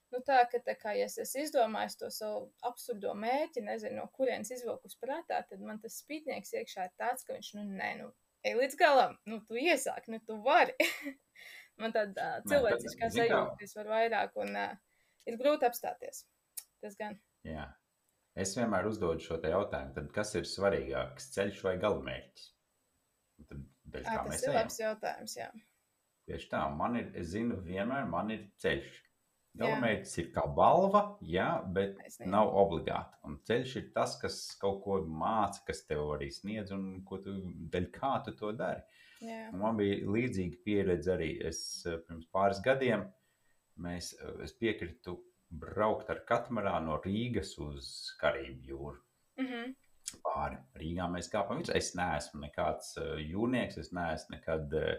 [0.10, 4.08] Nu, tā, ka, tā kā, ja es esmu izdomājis to savu absurdo mērķi, nezinu, no
[4.16, 8.10] kurienes izvilkus prātā, tad man tas spītnieks iekšā ir tāds, ka viņš, nu, nē, nu,
[8.48, 10.74] ej līdz galam, nu, tu iesāk, nu, tu vari.
[11.82, 14.74] man tāda uh, cilvēciskā sajūta, ka es varu vairāk, un uh,
[15.30, 16.26] ir grūti apstāties.
[16.82, 17.20] Tas gan.
[17.48, 17.68] Jā.
[18.38, 22.48] Es vienmēr uzdodu šo te jautājumu, tad kas ir svarīgāks, ceļš vai galamērķis?
[23.50, 24.58] Tad, dēļ kā tas ir ejam.
[24.60, 25.50] labs jautājums, jā.
[26.30, 28.90] Tieši tā, man ir, es zinu, vienmēr man ir ceļš.
[29.58, 29.64] Jā.
[29.64, 32.30] Galamērķis ir kā balva, jā, bet Taisnība.
[32.36, 33.18] nav obligāti.
[33.26, 37.34] Un ceļš ir tas, kas kaut ko māca, kas tev arī sniedz un ko tu,
[37.74, 38.86] dēļ kā tu to dari.
[39.26, 39.50] jā.
[39.58, 41.32] Man bija līdzīga pieredze arī.
[41.50, 43.08] Es eh, pirms pāris gadiem
[43.82, 45.18] mēs, eh, es piekritu
[45.50, 47.92] braukt ar katmarānu no Rīgas uz
[48.22, 48.98] Karību jūru.
[49.42, 49.72] Mhm.
[50.26, 51.62] Pāri Rīgā mēs kāpām.
[51.62, 51.76] virsū.
[51.78, 54.94] Es neesmu nekāds uh, jūrnieks, es neesmu nekad uh,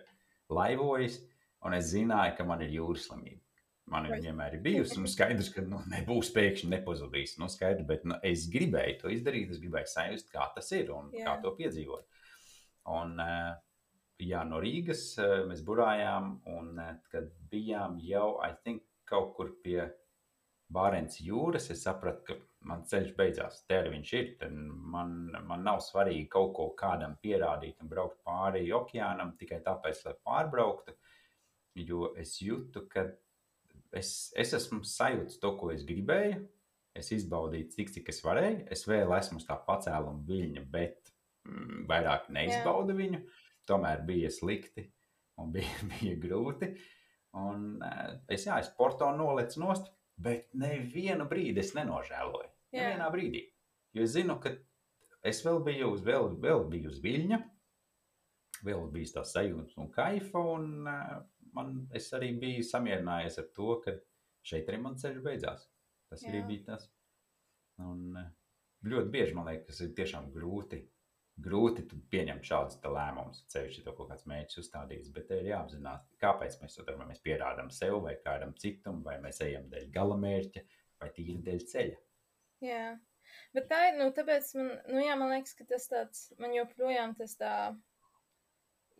[0.51, 1.21] laivojis,
[1.67, 3.43] un es zināju, ka man ir jūras slimība.
[3.91, 7.33] Man viņa vienmēr ir bijusi, un skaidrs, ka nu, nebūs pēkšņi nepazudīs.
[7.43, 11.09] Nu, skaidrs, bet nu, es gribēju to izdarīt, es gribēju sajust, kā tas ir un
[11.11, 11.25] Jā.
[11.27, 12.07] kā to piedzīvot.
[12.95, 13.57] Un, uh,
[14.23, 15.03] jā, no Rīgas
[15.51, 16.79] mēs burājām, un
[17.11, 19.89] kad bijām jau, I think, kaut kur pie
[20.71, 23.63] Bārens jūras, es sapratu, ka man ceļš beidzās.
[23.71, 24.29] Viņš ir.
[24.95, 25.17] Man,
[25.49, 30.95] man nav svarīgi kaut ko kādam pierādīt un braukt pāri okeānam tikai tāpēc, lai pārbrauktu.
[31.81, 33.07] Jo es jūtu, ka
[33.97, 36.43] es, es esmu sajūtis to, ko es gribēju.
[37.01, 38.65] Es izbaudīju, cik, cik es varēju.
[38.75, 41.13] Es vēl esmu uz tā pacēluma viļņa, bet
[41.47, 43.23] mm, vairāk neizbaudu viņu.
[43.71, 44.89] Tomēr bija slikti
[45.41, 46.73] un bija, bija grūti.
[47.39, 49.87] Un, eh, es, jā, es porto nolicu nost,
[50.21, 52.51] bet nevienu brīdi es nenožēloju.
[52.71, 52.85] Jā.
[52.85, 53.45] Nevienā brīdī.
[53.97, 54.53] Jo es zinu, ka
[55.27, 57.41] es vēl biju uz, vēl, vēl biju uz viļņa,
[58.67, 60.45] vēl bija tā sajūta un kaifa.
[60.55, 61.19] Un, uh,
[61.57, 63.97] man, es arī biju samierinājies ar to, ka
[64.47, 65.67] šeit arī man ceļš beidzās.
[66.11, 66.47] Tas arī Jā.
[66.49, 66.87] bija tas.
[67.83, 68.31] Un, uh,
[68.87, 70.85] ļoti bieži man liekas, tas ir tiešām grūti.
[71.41, 76.77] Grūti pieņemt šādus lēmumus, ceļš, tev kaut kāds mērķis uzstādīts, bet ir jāapzinās, kāpēc mēs
[76.77, 77.09] to darām.
[77.09, 80.65] Mēs pierādām sev vai kādam citam, vai mēs ejam dēļ gala mērķa,
[81.01, 82.01] vai tīri dēļ ceļa.
[82.67, 82.83] Jā,
[83.57, 87.15] bet tā ir, nu, tāpēc man, nu, jā, man liekas, ka tas tāds, man joprojām
[87.17, 87.55] tas tā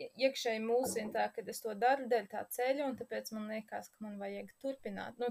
[0.01, 3.91] ie- iekšēji mūsina tā, ka es to daru dēļ tā ceļa, un tāpēc man liekas,
[3.93, 5.19] ka man vajag turpināt.
[5.21, 5.29] Nu,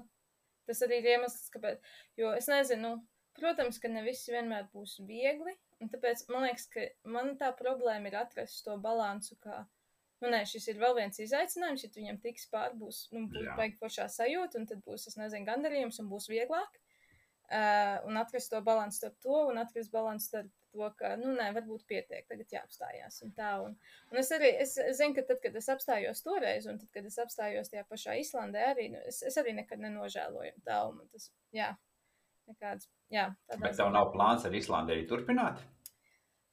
[0.69, 1.81] tas arī ir iemesls, kāpēc,
[2.21, 2.99] jo es nezinu,
[3.39, 8.11] protams, ka ne viss vienmēr būs viegli, un tāpēc man liekas, ka man tā problēma
[8.11, 9.63] ir atrast to balansu, kā,
[10.23, 13.51] nu, nē, šis ir vēl viens izaicinājums, ja tu viņam tiks pār, būs, nu, būs
[13.59, 16.79] baigi foršā sajūta, un tad būs, es nezinu, gandarījums, un būs vieglāk.
[17.49, 21.49] Uh, un atrast to līdzsvaru starp to, un atrast līdzsvaru starp to, ka, nu, nē,
[21.55, 23.21] varbūt pietiek, tagad jāapstājās.
[23.25, 23.75] Un, tā, un,
[24.11, 27.17] un es arī es, zinu, ka tad, kad es apstājos toreiz, un tad, kad es
[27.21, 30.59] apstājos tajā pašā Islandē, arī, nu, es, es arī nekad nenožēloju.
[30.67, 31.71] Tā, un tas, jā,
[32.49, 33.29] nekāds, jā.
[33.57, 35.61] Bet tev nav plāns ar Islandi arī turpināt?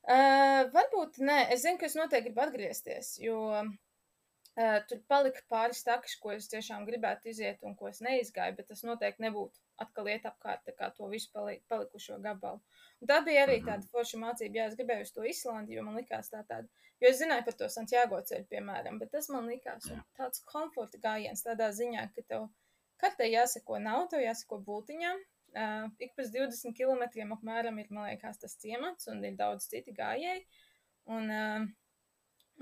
[0.07, 5.83] Uh, varbūt nē, es zinu, ka es noteikti gribu atgriezties, jo uh, tur palika pāris
[5.83, 10.07] takas, ko es tiešām gribētu iziet un ko es neizgāju, bet tas noteikti nebūtu atkal
[10.13, 12.63] iet apkārt kā to visu pali palikušo gabalu.
[13.03, 13.67] Un tā bija arī Mhm.
[13.67, 16.69] tāda forša mācība, jā, es gribēju uz to Islandi, jo man likās tā tāda,
[17.03, 20.05] jo es zināju par to Santiago ceļu, piemēram, bet tas man likās Jā.
[20.17, 22.49] tāds komforta gājiens tādā ziņā, ka tev
[23.03, 25.19] kartē jāseko nav, tev jāseko bultiņām,
[25.57, 30.43] Uh, ik pēc 20 km apmēram ir, liekas, tas ciemats, un ir daudz citi gājēji.
[31.17, 31.63] Un, uh,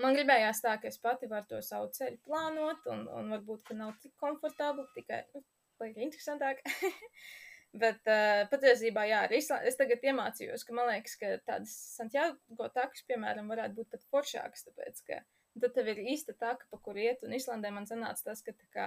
[0.02, 3.74] man gribējās tā, ka es pati varu to savu ceļu plānot, un, un varbūt, ka
[3.78, 5.42] nav tik komfortabli, tikai, nu,
[5.82, 6.62] lai ir interesantāk.
[7.82, 13.02] Bet uh, patiesībā, jā, arī es tagad iemācījos, ka man liekas, ka tādas Santiago takas,
[13.08, 15.18] piemēram, varētu būt pat foršākas, tāpēc, ka
[15.64, 18.70] tad tev ir īsta taka, pa kur iet, un Islandē man sanāca tas, ka tā
[18.76, 18.86] kā,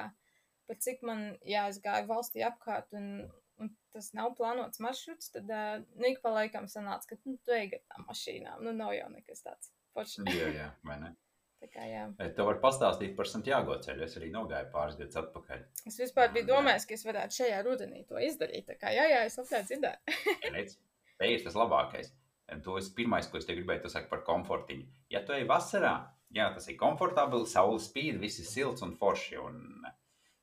[0.72, 3.28] par cik man, jā, es gāju valstī apkārt, un,
[3.62, 7.72] un tas nav plānots maršruts, tad uh, nik pa laikam sanāca, ka, nu, tu ej
[7.74, 10.20] gar tām mašīnām, nu, nav jau nekas tāds foršs.
[10.34, 11.14] Jā, jā, vai ne?
[11.58, 12.04] Tā kā, jā.
[12.22, 14.04] Eh, Tev var pastāstīt par Santiago ceļu.
[14.06, 15.64] Es arī nogāju pāris gadus atpakaļ.
[15.90, 19.24] Es vispār biju domājis, ka es varētu šajā rudenī to izdarīt, tā kā, jā, jā,
[19.26, 20.76] es labprāt dzirdēju.
[21.32, 22.12] Ir tas labākais.
[22.54, 24.86] Un To es pirmais, ko es te gribēju pateikt par komfortiņu.
[25.12, 25.96] Ja tu ej vasarā,
[26.38, 29.42] jā, tas ir komfortabli, saule spīd, viss ir silts un forši.
[29.42, 29.88] Un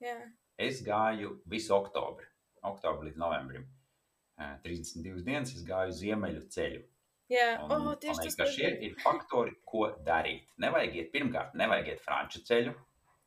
[0.02, 0.18] Jā,
[0.60, 2.26] es gāju visu oktobri,
[2.70, 3.66] oktobri līdz novembrim.
[4.38, 6.82] Eh, 32 dienas es gāju ziemeļu ceļu.
[7.30, 7.46] jā.
[7.64, 10.48] Un, oh, tieši liekas, tas pats šie ir faktori, ko darīt.
[10.58, 12.74] Nevajag iet, pirmkārt, nevajag iet franču ceļu,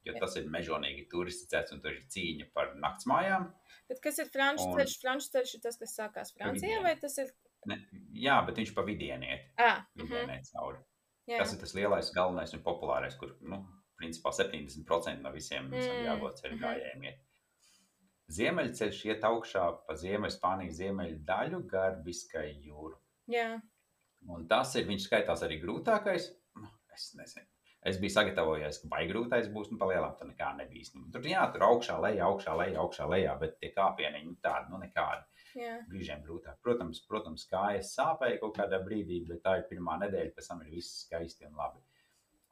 [0.05, 3.47] jo tas ir mežonīgi turisticēts un tur ir cīņa par naktsmājām.
[3.89, 4.97] Bet kas ir franču Un- ceļš?
[5.01, 6.83] Franču ceļš ir tas, kas sākās Francijā, vidieni.
[6.83, 7.31] vai tas ir?
[7.67, 7.77] Ne,
[8.13, 10.77] jā, bet viņš pa vidieniet, Ah, mhm, vidieniet cauri.
[11.27, 11.37] jā.
[11.39, 13.65] Tas ir tas lielais, galvenais un populārais, kur, nu,
[13.99, 16.05] principā 70% no visiem Mm, mm.
[16.05, 16.63] jābūt ceļu mhm.
[16.63, 17.03] gājējiem.
[17.09, 17.19] iet.
[18.35, 22.97] Ziemeļceļš iet augšā pa Ziemeļspānijas ziemeļu daļu gar Biskaju jūru.
[23.31, 23.61] jā.
[24.27, 26.31] Un tas ir, viņš skaitās arī grūtākais.
[26.57, 27.45] Nu, Es nezinu.
[27.87, 30.89] Es biju sagatavojies, ka vai grūtais būs, nu, palielām tur nekā nebija.
[30.97, 34.73] Nu, tur, jā, tur augšā, lejā, augšā, lejā, augšā, lejā, bet tie kāpieni, nu, tādi,
[34.73, 35.23] nu, nekādi.
[35.55, 35.75] jā.
[35.87, 36.57] Brīžiem grūtāk.
[36.65, 40.73] Protams, protams kājas sāpēja kaut kādā brīdī, bet tā ir pirmā nedēļa, pēc tam ir
[40.73, 41.79] viss skaisti un labi.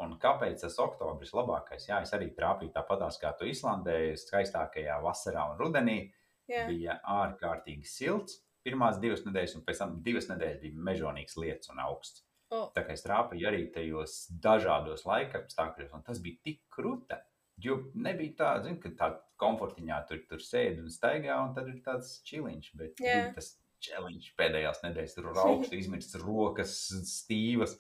[0.03, 1.85] Un kāpēc tas oktobris ir labākais?
[1.87, 6.11] Jā, es arī trāpīju tāpatās kā tu Islandē, skaistākajā vasarā un rudenī.
[6.51, 6.65] jā.
[6.67, 8.41] Bija ārkārtīgi silts.
[8.65, 12.23] Pirmās divas nedēļas, un pēc tam divas nedēļas bija mežonīgs lietus un augsts.
[12.49, 17.21] O, Tā kā es trāpīju arī tajos dažādos laikapstākļos, un tas bija tik krūta.
[17.61, 19.09] Jo nebija tā, zin, ka tā
[19.41, 22.71] komfortiņā tur, tur sēdi un staigā, un tad ir tāds čiliņš.
[22.75, 23.53] Bet bija tas
[23.85, 26.75] čiliņš pēdējās nedēļas, tur augsts, izmirsts rokas,
[27.15, 27.77] stīvas,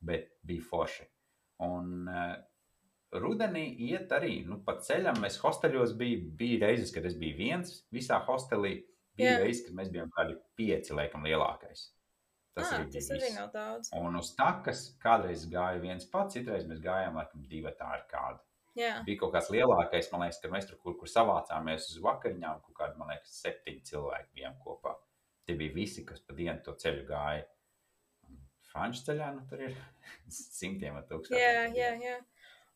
[0.00, 1.06] bet bija forši.
[1.66, 2.34] Un uh,
[3.18, 7.80] rudenī iet arī, nu, pa ceļam mēs hosteļos bija, bija reizes, kad es biju viens
[7.94, 8.80] visā hostelī.
[9.18, 9.38] Bija Jā.
[9.42, 11.88] reizes, kad mēs bijām kādi pieci, laikam, lielākais.
[12.58, 13.90] Tas ah, arī tas arī nav daudz.
[13.98, 18.42] Un uz takas kādreiz gāja viens pats, citreiz mēs gājām laikam divi ar kādu.
[18.78, 22.60] Jā, Bija kaut kāds lielākais, man liekas, kad mēs tur kur, kur savācāmies uz vakariņām,
[22.66, 24.94] kaut kādi, man liekas, septiņi cilvēki bijām kopā.
[25.48, 27.42] Tie bija visi, kas pa dienu to ceļu gāja.
[28.78, 29.76] Franču ceļā nu, tur ir
[30.60, 31.38] simtiem ar tūkstošiem.
[31.42, 31.92] jā, jā.
[32.08, 32.18] jā.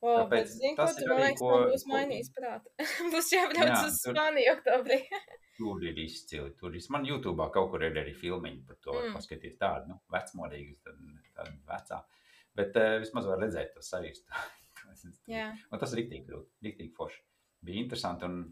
[0.03, 2.70] O, Tāpēc bet, zini, ko tas tu ir arī, ko- man būs ko- mainījis prātu.
[3.14, 4.96] būs jābrauc Jā, uz tur- Spāniju oktobrī.
[5.62, 6.50] Tur ir izcili.
[6.59, 6.82] Tur ir.
[6.90, 9.05] Man YouTube kaut kur ir arī filmiņi par to, Mm.
[9.12, 9.14] mm.
[9.14, 10.74] paskatīt tādu, nu, vecmodīgu,
[11.36, 12.00] tādu vecā.
[12.59, 14.26] Bet uh, vismaz var redzēt to sajūstu.
[15.30, 17.22] Jā, Un tas ir rīktīgi grūti, rīktīgi forši.
[17.64, 18.26] Bija interesanti.
[18.26, 18.42] Un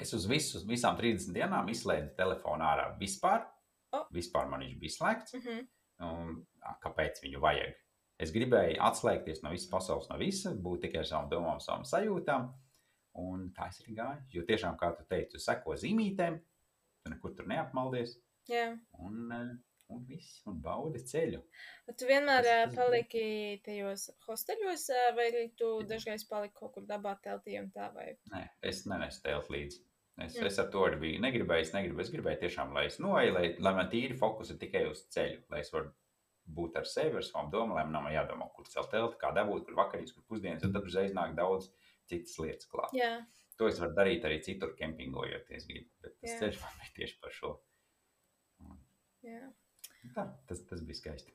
[0.00, 3.44] es uz visu, visām 30 dienām izslēdzu telefonu ārā vispār.
[3.92, 4.06] O.
[4.16, 5.36] Vispār man viņš bija slēgts.
[5.36, 5.66] mhm,
[6.00, 6.46] Un,
[6.82, 7.74] kāpēc viņu vajag?
[8.18, 12.50] Es gribēju atslēgties no visas pasaules, no visa, būt tikai ar savām domām, savām sajūtām.
[13.20, 14.22] Un tā es arī gāju.
[14.32, 16.36] Jo tiešām, kā tu teici, tu seko zīmītēm,
[17.04, 18.16] tu nekur tur neapmaldies.
[18.48, 18.78] jā.
[18.98, 19.54] Un, eh,
[19.88, 21.40] un viss, un baudi ceļu.
[21.86, 26.54] Bet tu vienmēr Tas- ā, tas paliki tajos hosteļos, ā, vai arī tu dažreiz paliki
[26.54, 28.16] kaut kur dabā teltī un tā, vai?
[28.32, 29.80] Nē, es nenesu telpu līdzi.
[30.18, 30.46] Es, Mm.
[30.46, 31.20] es ar to arī biju.
[31.20, 32.00] Negribēju, es negribēju.
[32.00, 35.42] Es gribēju tiešām, lai es noeju, lai, lai man tīri fokus ir tikai uz ceļu,
[35.50, 35.90] lai es varu
[36.48, 39.66] būt ar sevi, ar savām domām, lai man nav jādomā, kur celt telti, kā dabūt,
[39.66, 41.68] kur vakarīs, kur pusdienas, un tad uzreiz nāk daudz
[42.08, 42.92] citas lietas klāt.
[42.94, 43.26] Jā,
[43.58, 45.88] To es varu darīt arī citur, kempingojot, ja gribu.
[46.02, 46.38] Bet tas Jā.
[46.42, 47.58] ceļš man bija tieši par šo.
[49.24, 49.52] jā.
[50.14, 51.32] Tā, tas, tas bija skaisti.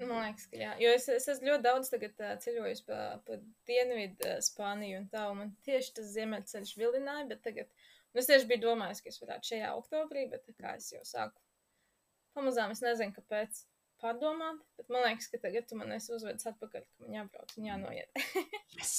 [0.00, 0.72] Man liekas, ka jā.
[0.80, 3.38] Jo es, es esmu ļoti daudz tagad uh, ceļojis pa, pa
[3.68, 7.70] dienvidu uh, Spāniju un tā, un man tieši tas ziemeļceļš vilināja, bet tagad,
[8.12, 11.02] un es tieši biju domājis, ka es varētu šajā oktobrī, bet tā kā es jau
[11.06, 11.38] sāku
[12.36, 13.62] pamazām, es nezinu, kāpēc
[14.02, 17.68] pārdomāt, bet man liekas, ka tagad tu man esi uzvedis atpakaļ, ka man jābrauc un
[17.68, 18.22] jānoiet.
[18.74, 18.96] Yes!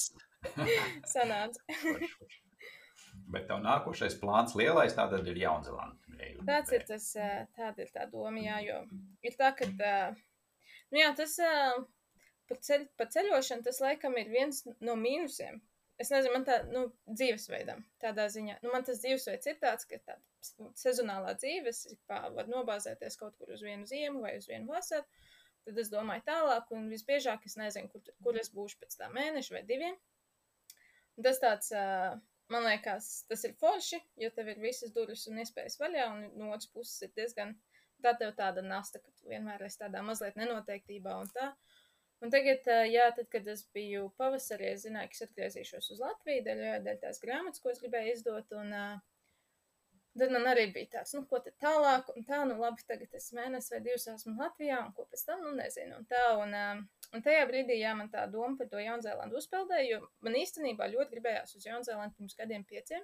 [1.14, 1.64] Sanāca.
[3.34, 6.30] Bet tev nākošais plāns lielais tātad ir Jaunzēlanda.
[6.48, 7.10] Tāds ir tas,
[7.58, 8.80] tāda ir tā doma, jā, jo
[9.26, 9.68] ir tā, ka,
[10.94, 11.36] nu jā, tas
[12.50, 15.62] par, ceļ, par ceļošanu, tas laikam ir viens no mīnusiem.
[16.02, 18.58] Es nezinu, man tā, nu, dzīvesveidam, tādā ziņā.
[18.64, 20.18] Nu, man tas dzīvesveids ir tāds, ka tā
[20.80, 25.06] sezonālā dzīve, es varu nobāzēties kaut kur uz vienu ziemu vai uz vienu vasaru,
[25.64, 29.56] tad es domāju tālāk, un visbiežāk es nezinu, kur, kur es būšu pēc tā mēneša
[29.56, 30.00] vai diviem.
[31.14, 31.70] Un tas tāds,
[32.52, 36.50] man liekas, tas ir forši, jo tev ir visas durvis un iespējas vaļā, un no
[36.56, 37.54] otras puses ir diezgan
[38.04, 41.54] tā tev tāda nasta, ka tu vienmēr esi tādā mazliet nenoteiktībā un tā.
[42.24, 46.46] Un tagad, jā, tad, kad es biju pavasarī, es zināju, ka es atgriezīšos uz Latviju,
[46.46, 48.84] dēļ, dēļ tās grāmatas, ko es gribēju izdot, un ā,
[50.20, 53.28] tad man arī bija tāds, nu, ko tad tālāk, un tā, nu, labi, tagad es
[53.36, 56.56] mēnesi vai divus esmu Latvijā, un ko pēc tam, nu, nezinu, un tā, un,
[57.12, 61.18] un tajā brīdī, jā, man tā doma par to Jaunzēlandu uzpeldēja, jo man īstenībā ļoti
[61.18, 63.04] gribējās uz Jaunzēlandu pirms gadiem pieciem,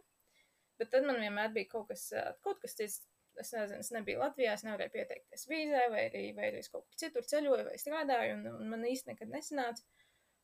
[0.80, 2.08] bet tad man vienmēr bija kaut kas,
[2.46, 3.02] kaut kas cits,
[3.42, 6.86] es nezinu, es nebiju Latvijā, es nevarēju pieteikties vīzē, vai arī, vai arī es kaut
[6.86, 9.86] kur citur ceļoju, vai strādāju, un, un man īsti nekad nesanāca.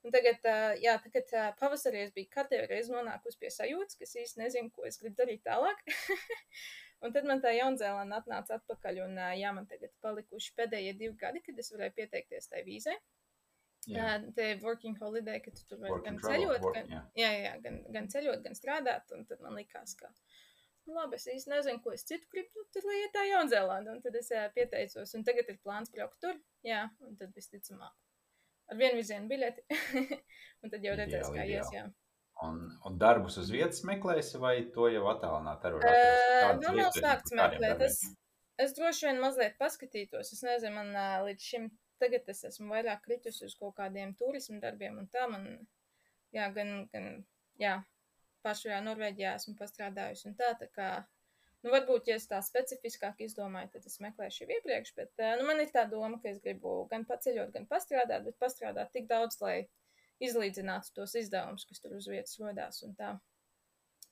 [0.05, 0.43] Un tagad,
[0.83, 4.85] jā, tagad pavasarī es biju katru reizi nonākusi pie sajūtas, ka es īsti nezinu, ko
[4.85, 5.81] es gribu darīt tālāk.
[7.03, 11.41] un tad man tā Jaunzēlanda atnāca atpakaļ, un jā, man tagad palikuši pēdējie divi gadi,
[11.47, 12.93] kad es varēju pieteikties tai vīzē.
[13.89, 17.01] Jā, tā ir working holiday, ka tu tur vari gan travel, ceļot, work, gan, jā.
[17.21, 19.13] jā, jā, gan, gan ceļot, gan strādāt.
[19.13, 20.09] Un tad man likās, ka,
[20.87, 22.53] nu, labi, es īsti nezinu, ko es citu gribu.
[22.55, 23.95] Nu, tad lai iet tā Jaunzēlanda.
[23.95, 26.39] Un tad es jā, pieteicos, un tagad ir plāns braukt tur.
[26.65, 27.93] Jā, un tad visticamāk
[28.71, 29.65] ar vienu virzienu biļeti.
[30.63, 31.71] un tad jau redzēs, kā ies.
[31.73, 31.85] Jā.
[32.43, 35.85] Un, un darbus uz vietas meklēsi, vai to jau attālināt ar uh,
[36.59, 37.83] vēl nav sākts meklēt.
[37.85, 38.01] Es,
[38.59, 40.33] es droši vien mazliet paskatītos.
[40.35, 40.91] Es nezinu, man
[41.29, 41.69] līdz šim
[42.01, 45.45] tagad es esmu vairāk kritusi uz kaut kādiem turismu darbiem un tā man,
[46.35, 47.05] jā, gan, gan,
[47.61, 47.77] jā,
[48.45, 50.89] pašajā Norvēģijā esmu pastrādājusi un tā, tā kā
[51.65, 55.47] Nu, varbūt, ja es tā specifiskāk izdomāju, tad es meklēšu jau iepriekš, bet uh, nu,
[55.47, 59.39] man ir tā doma, ka es gribu gan paceļot, gan pastrādāt, bet pastrādāt tik daudz,
[59.41, 59.63] lai
[60.21, 62.83] izlīdzinātu tos izdevumus, kas tur uz vietas rodās.
[62.99, 63.15] Tā.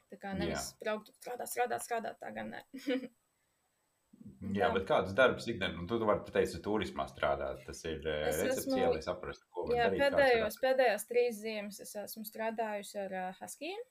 [0.10, 0.80] tā kā nevis Jā.
[0.82, 2.64] braukt, strādāt, strādāt, strādāt, tā gan ne.
[4.58, 8.42] Jā, bet kādus darbus ikdienā, nu, tu vari pateikt, ka turismā strādāt, tas ir es
[8.42, 8.98] recepcijā, esmu...
[8.98, 10.04] lai saprastu, ko var jā, darīt.
[10.04, 13.84] Pēdējos, pēdējās trīs ziemas es esmu strādājusi ar uh, Haskijiem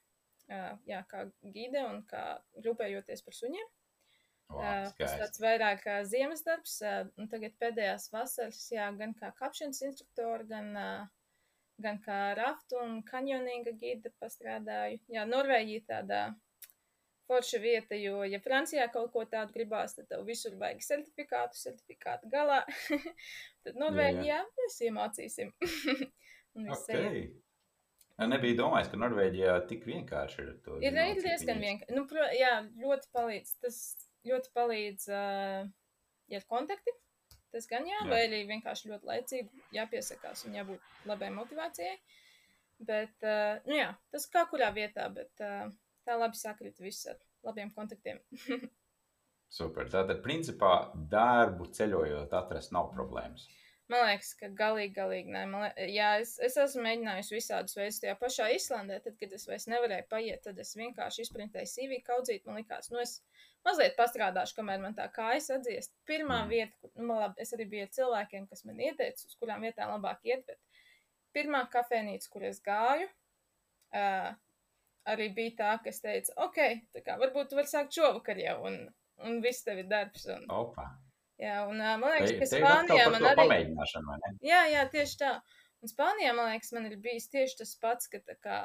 [0.48, 2.24] jā, kā gide un kā
[2.64, 3.70] rūpējoties par suņiem.
[4.52, 6.76] Wow, tas tāds vairāk kā ziemas darbs,
[7.16, 10.74] un tagad pēdējās vasaras, jā, gan kā kapšanas instruktori, gan,
[11.80, 15.00] gan kā raftu un kanjoninga gida pastrādāju.
[15.14, 16.22] Jā, Norvēģija tādā
[17.30, 22.28] forša vieta, jo, ja Francijā kaut ko tādu gribās, tad tev visur vajag certifikātu, certifikātu
[22.32, 22.60] galā.
[23.64, 25.54] tad Norvēģijā mēs iemācīsim.
[26.58, 27.00] un viss okay.
[27.00, 27.32] ejam.
[28.30, 30.78] Nebija domājis, ka Norvēģijā tik vienkārši ir to.
[30.84, 31.96] Ir, ir diezgan vienkārši.
[31.96, 33.54] Nu, pro, jā, ļoti palīdz.
[33.64, 33.78] Tas
[34.28, 35.70] ļoti palīdz, uh,
[36.32, 36.94] ja ir kontakti.
[37.52, 41.96] Tas gan jā, jā, vai arī vienkārši ļoti laicīgi jāpiesakās un jābūt labai motivācijai.
[42.82, 45.66] Bet, uh, nu jā, tas kā kurā vietā, bet uh,
[46.08, 48.22] tā labi sakrīt viss ar labiem kontaktiem.
[49.52, 49.84] Super.
[49.92, 50.72] Tātad, principā,
[51.12, 53.44] darbu ceļojot, atrast nav problēmas.
[53.90, 55.42] Man liekas, ka galīgi, galīgi nē.
[55.50, 57.98] Liek, jā, es, es esmu mēģinājusi visādus veidus.
[58.02, 62.46] Tajā pašā Islandē, tad, kad es vairs nevarēju paiet, tad es vienkārši izprintēju CV kaudzīt.
[62.46, 63.18] Man liekas, nu es
[63.66, 65.92] mazliet pastrādāšu, kamēr man tā kājas atdziest.
[66.08, 66.54] Pirmā mm.
[66.54, 70.24] vieta, kur, nu, labi, es arī biju cilvēkiem, kas man ieteica, uz kurām vietām labāk
[70.30, 70.82] iet, bet
[71.36, 73.10] pirmā kafejnīca, kur es gāju,
[73.98, 74.32] uh,
[75.12, 76.60] arī bija tā, kas teica, ok,
[76.96, 78.82] tā kā varbūt tu vari sākt šovakar jau, un,
[79.26, 80.28] un viss tev ir darbs.
[80.32, 80.46] Un...
[80.52, 80.90] Opa.
[81.42, 83.40] Jā, un man liekas, ka Spānijā man arī.
[83.40, 84.32] Pamēģināšana, vai ne?
[84.46, 85.32] Jā, jā, tieši tā.
[85.82, 88.58] Un Spānijā, man liekas, man ir bijis tieši tas pats, ka tā kā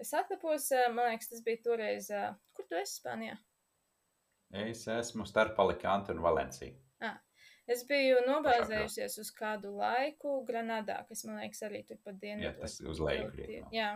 [0.00, 2.08] es atlapos, man liekas, tas bija toreiz,
[2.56, 3.36] kur tu esi Spānijā?
[4.56, 6.72] Es esmu starp Alicantu un Valenciju.
[7.04, 7.18] Ah,
[7.68, 12.48] es biju nobāzējusies uz kādu laiku Granadā, kas, man liekas, arī tur pat dienvidu.
[12.48, 13.60] Jā, tas uz leju krietni.
[13.76, 13.90] Jā.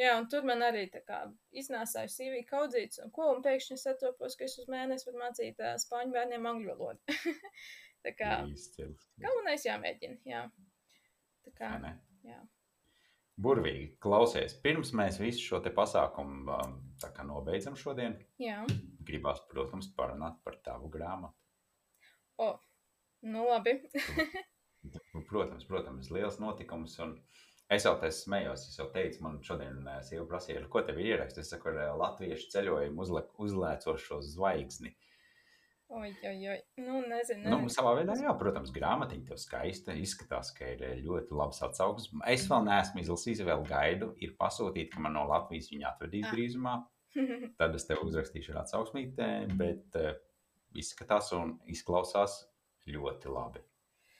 [0.00, 1.18] Jā, un tur man arī tā kā
[1.52, 5.74] iznāsāja CV kaudzīts un ko, un pēkšņi satopos, ka es uz mēnesi varu mācīt uh,
[5.80, 7.16] spāņu bērniem angļu valodu.
[8.06, 8.38] tā kā
[9.20, 10.46] galvenais jāmēģina, jā.
[11.44, 11.92] Tā kā, ne?
[12.24, 12.40] jā.
[13.42, 16.56] Burvīgi, klausies, pirms mēs visu šo te pasākumu
[17.02, 18.62] tā kā nobeidzam šodien, jā.
[19.08, 21.36] gribās, protams, parunāt par tavu grāmatu.
[22.40, 22.52] O,
[23.28, 23.78] nu labi.
[25.30, 27.16] protams, protams, liels notikums un
[27.72, 31.14] Es jau tādu smējos, es jau teicu, man šodien eh, sieva prasīja, ko tev ir
[31.14, 31.44] ierakstīt.
[31.44, 34.92] Es saku, ar eh, latviešu ceļojumu uzle, uzlēcošo zvaigzni.
[35.92, 36.58] Oi, oi, oi.
[36.80, 37.56] Nu, nezinu, nezinu.
[37.64, 39.96] Nu, savā veidā, jā, protams, grāmatiņa tev skaista.
[39.96, 42.24] Izskatās, ka ir eh, ļoti labs atsauksmes.
[42.32, 44.12] Es vēl neesmu izlasījis, vēl gaidu.
[44.24, 46.36] Ir pasūtīta, ka man no Latvijas viņa atvedīs ah.
[46.36, 46.78] drīzumā.
[47.60, 49.28] Tad es tev uzrakstīšu ar atsauksmītē,
[49.60, 50.00] bet
[50.80, 52.42] izskatās un izklausās
[52.88, 53.64] ļoti labi.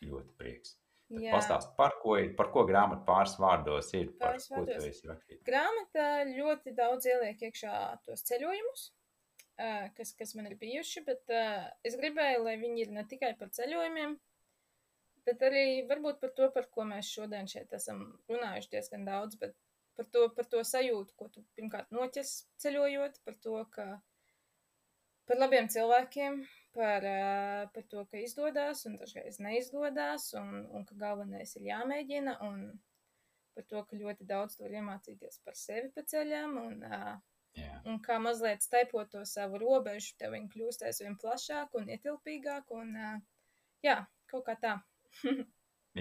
[0.04, 0.76] Ļoti prieks.
[1.12, 5.42] Pastāst, par ko par ko grāmata pāris vārdos ir, par pāris ko tu esi rakstījis.
[5.46, 7.72] Grāmata ļoti daudz ieliek iekšā
[8.06, 8.84] tos ceļojumus,
[9.98, 11.34] kas, kas man ir bijuši, bet
[11.84, 14.16] es gribēju, lai viņi ir ne tikai par ceļojumiem,
[15.28, 19.54] bet arī varbūt par to, par ko mēs šodien šeit esam runājuši diezgan daudz, bet
[19.98, 22.32] par to, par to sajūtu, ko tu pirmkārt noķers
[22.62, 23.86] ceļojot, par to, ka
[25.28, 26.42] par labiem cilvēkiem,
[26.74, 27.04] par,
[27.74, 32.64] par to, ka izdodas un dažreiz neizdodas, un, un ka galvenais ir jāmēģina, un
[33.56, 36.86] par to, ka ļoti daudz to var iemācīties par sevi pa ceļam, un,
[37.58, 37.82] yeah.
[37.88, 42.96] un kā mazliet staipot to savu robežu, tev viņi kļūst aizvien plašāk un ietilpīgāk, un
[43.84, 43.98] jā,
[44.32, 44.78] kaut kā tā.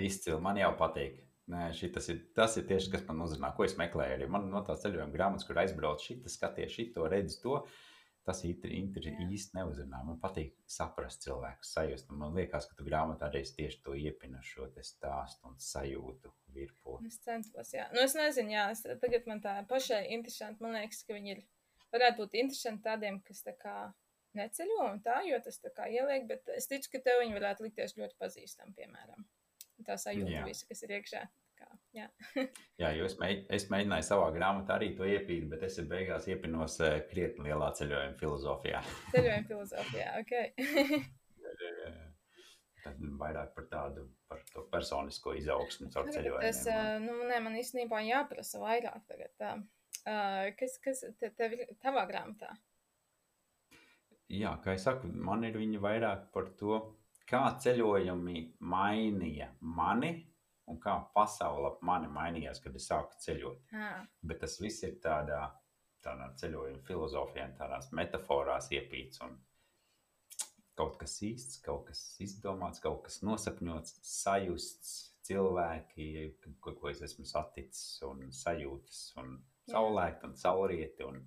[0.07, 1.19] Izcili, man jau patīk.
[1.51, 4.13] Nē, šitas ir, tas ir tieši tas, kas man uzrunā, ko es meklēju.
[4.15, 7.57] Arī man no tās ceļojuma grāmatas, kur aizbraucu, šitas skaties, šito redzu, to.
[7.57, 7.90] Uh,
[8.28, 10.01] tas īsti neuzrunā.
[10.05, 12.17] Man patīk saprast cilvēku sajūtu.
[12.19, 17.09] Man liekas, ka tu grāmatā arī tieši to iepina šo stāstu un sajūtu virpuli.
[17.09, 17.88] Es centos, jā.
[17.95, 20.61] Nu, es nezinu, jā, es, tagad man tā pašai interesanti.
[20.63, 21.43] Man liekas, ka viņi ir,
[21.95, 23.76] varētu būt interesanti tādiem, kas tā kā
[24.38, 27.65] neceļo un tā, jo tas tā kā ieliek, bet es ticu, ka tev viņi varētu
[27.67, 29.26] likties ļoti pazīstami, piemēram.
[29.88, 31.26] Tā sajūta visa, kas ir iekšā.
[31.95, 32.05] Jā.
[32.81, 36.77] jā, jo es, mēģ, es mēģināju savā grāmatā arī to iepīt, bet es beigās iepinos
[36.83, 38.79] uh, krietni lielā ceļojuma filozofijā.
[39.15, 40.33] ceļojuma filozofijā, ok.
[42.81, 44.39] Tad vairāk par tādu par
[44.71, 46.41] personisko izaugsmu caur ceļojumu.
[46.47, 49.35] Es, uh, nu, nē, man īstenībā jāprasa vairāk tagad.
[49.37, 49.53] Tā.
[50.01, 52.55] Uh, kas, kas te, tev ir tavā grāmatā?
[54.31, 56.79] Jā, kā jau saku, man ir viņa vairāk par to,
[57.27, 60.15] kā ceļojumi mainīja mani
[60.72, 63.72] un kā pasaule ap mani mainījās, kad es sāku ceļot.
[63.76, 65.43] Ah, Bet tas viss ir tādā,
[66.05, 69.22] tādā ceļojuma filozofijā, tādās metaforās iepīts.
[69.28, 69.38] Un
[70.80, 74.93] kaut kas īsts, kaut kas izdomāts, kaut kas nosapņots, sajusts,
[75.28, 76.07] cilvēki,
[76.63, 79.76] ko, ko es esmu saticis, un sajūtas, un Jā.
[79.76, 81.22] saulēkta, un saulrieti, un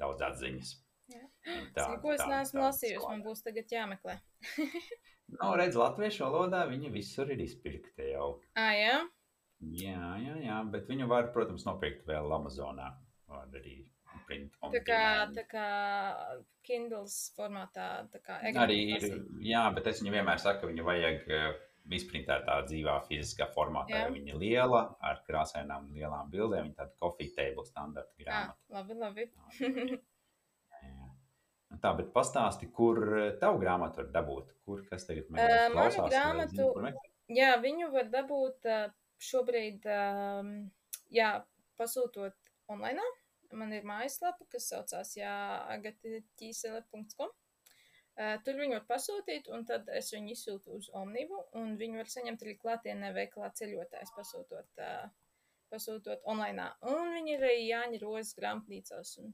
[0.00, 0.76] daudz atziņas.
[1.12, 1.24] Jā.
[1.54, 4.16] Un Zini, ko es neesmu lasījusi, man būs tagad jāmeklē.
[5.34, 8.28] Nu, redz, latviešu valodā viņa visur ir izpirkta jau.
[8.60, 9.00] Ah, jā?
[9.74, 12.92] Jā, jā, jā, bet viņu var, protams, nopirkt vēl Amazonā.
[13.30, 13.80] Var arī
[14.24, 15.00] Tā kā,
[15.36, 15.66] tā kā
[16.64, 19.04] Kindles formātā, tā kā Arī ir,
[19.44, 21.58] jā, bet es viņu vienmēr saku, ka viņu vajag eh,
[21.98, 23.98] izprintētā dzīvā fiziskā formātā.
[23.98, 24.06] Jā.
[24.08, 26.70] Jo viņa liela, ar krāsainām lielām bildēm.
[26.70, 28.58] Viņa tāda coffee table standarta grāmata.
[28.72, 29.28] labi, labi.
[31.82, 34.46] Tā, bet pastāsti, kur eh, tavu grāmatu var dabūt?
[34.64, 35.44] Kur kas tagad man Ē,
[35.74, 37.10] manu grāmatu- meklēt?
[37.32, 38.66] Jā, viņu var dabūt
[39.24, 39.82] šobrīd,
[41.10, 41.30] jā,
[41.80, 42.34] pasūtot
[42.68, 43.00] online.
[43.54, 47.30] Man ir mājaslapa, kas saucās agatiķīsele.com.
[48.44, 52.42] Tur viņu var pasūtīt, un tad es viņu izsūtu uz Omnivu, un viņu var saņemt
[52.44, 54.70] arī klātienē veikalā ceļotājs pasūtot,
[55.72, 56.68] pasūtot online.
[56.82, 59.26] Un viņi ir arī Jāņa Rozes grāmatnīcās, un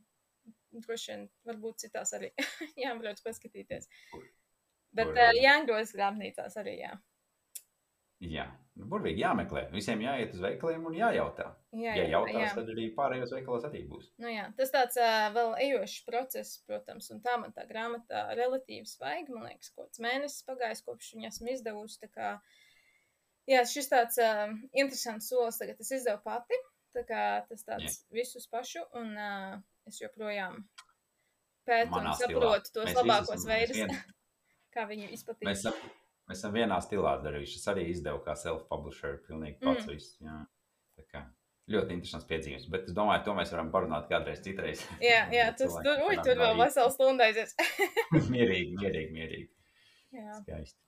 [0.72, 2.32] droši vien varbūt citās arī
[2.84, 3.90] jābrauc paskatīties.
[4.96, 6.96] Bet Jāņa Rozes grāmatnīcās arī, jā.
[8.20, 8.44] Jā,
[8.76, 9.62] nu, burvīgi jāmeklē.
[9.72, 11.46] Visiem jāiet uz veikaliem un jājautā.
[11.72, 12.50] Jā, Ja jautās, jā.
[12.58, 14.10] tad arī pārējos veikalos arī būs.
[14.20, 18.84] Nu, jā, tas tāds uh, vēl ejošs process, protams, un tā man tā grāmata relatīvi
[18.90, 19.32] svaiga.
[19.32, 22.02] Man liekas, kaut mēnesis pagājis, kopš viņas esmu izdevusi.
[22.04, 22.34] tā Kā,
[23.48, 26.60] jā, šis tāds uh, interesants solis tagad es izdevu pati.
[26.92, 29.56] Tā kā tas tāds visus pašu, un uh,
[29.91, 30.62] es joprojām
[31.68, 32.30] pētu Manā un stilā.
[32.30, 33.99] saprotu tos Mēs labākos veidus, vien-
[34.74, 35.49] kā viņu izplatīt.
[35.49, 35.93] Mēs esam,
[36.30, 37.61] mēs esam vienā stilā darījuši.
[37.61, 39.93] Es arī izdevu kā self-publisher, pilnīgi pats mm.
[39.93, 40.16] viss.
[40.24, 40.41] Jā.
[40.99, 41.24] Tā kā
[41.70, 42.68] ļoti interesants piedzīvums.
[42.72, 44.82] Bet es domāju, to mēs varam parunāt kādreiz citreiz.
[45.11, 47.55] Jā, jā, tas tur, uj, tur vēl vesels stunda aizies.
[48.34, 49.51] mierīgi, mierīgi, mierīgi.
[50.16, 50.41] jā.
[50.43, 50.78] Skaisti.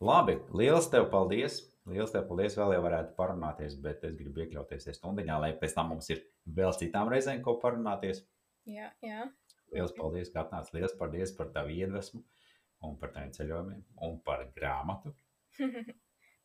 [0.00, 1.60] Labi, liels tev paldies.
[1.88, 2.56] Liels tev paldies.
[2.58, 6.20] Vēl jau varētu parunāties, bet es gribu iekļauties stundiņā, lai pēc tam mums ir
[6.58, 8.24] vēl citām reizēm, ko parunāties.
[8.68, 9.30] jā, jā.
[9.72, 10.74] Liels paldies, ka atnācāt.
[10.74, 12.20] Liels paldies par tavu iedvesmu
[12.86, 15.14] un par taviem ceļojumiem un par grāmatu.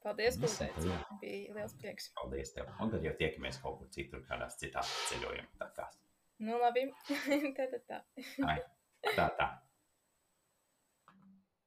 [0.05, 0.85] Paldies, Visu, Kulteic.
[0.85, 0.97] jā.
[1.17, 2.11] Bija liels prieks.
[2.13, 2.67] Paldies tev.
[2.83, 5.97] Un tad jau tiekamies kaut kur citur, kādās citās ceļojuma takās.
[6.45, 6.83] Nu, labi.
[7.57, 8.57] tā, tā, tā.
[9.15, 9.47] Tā, tā.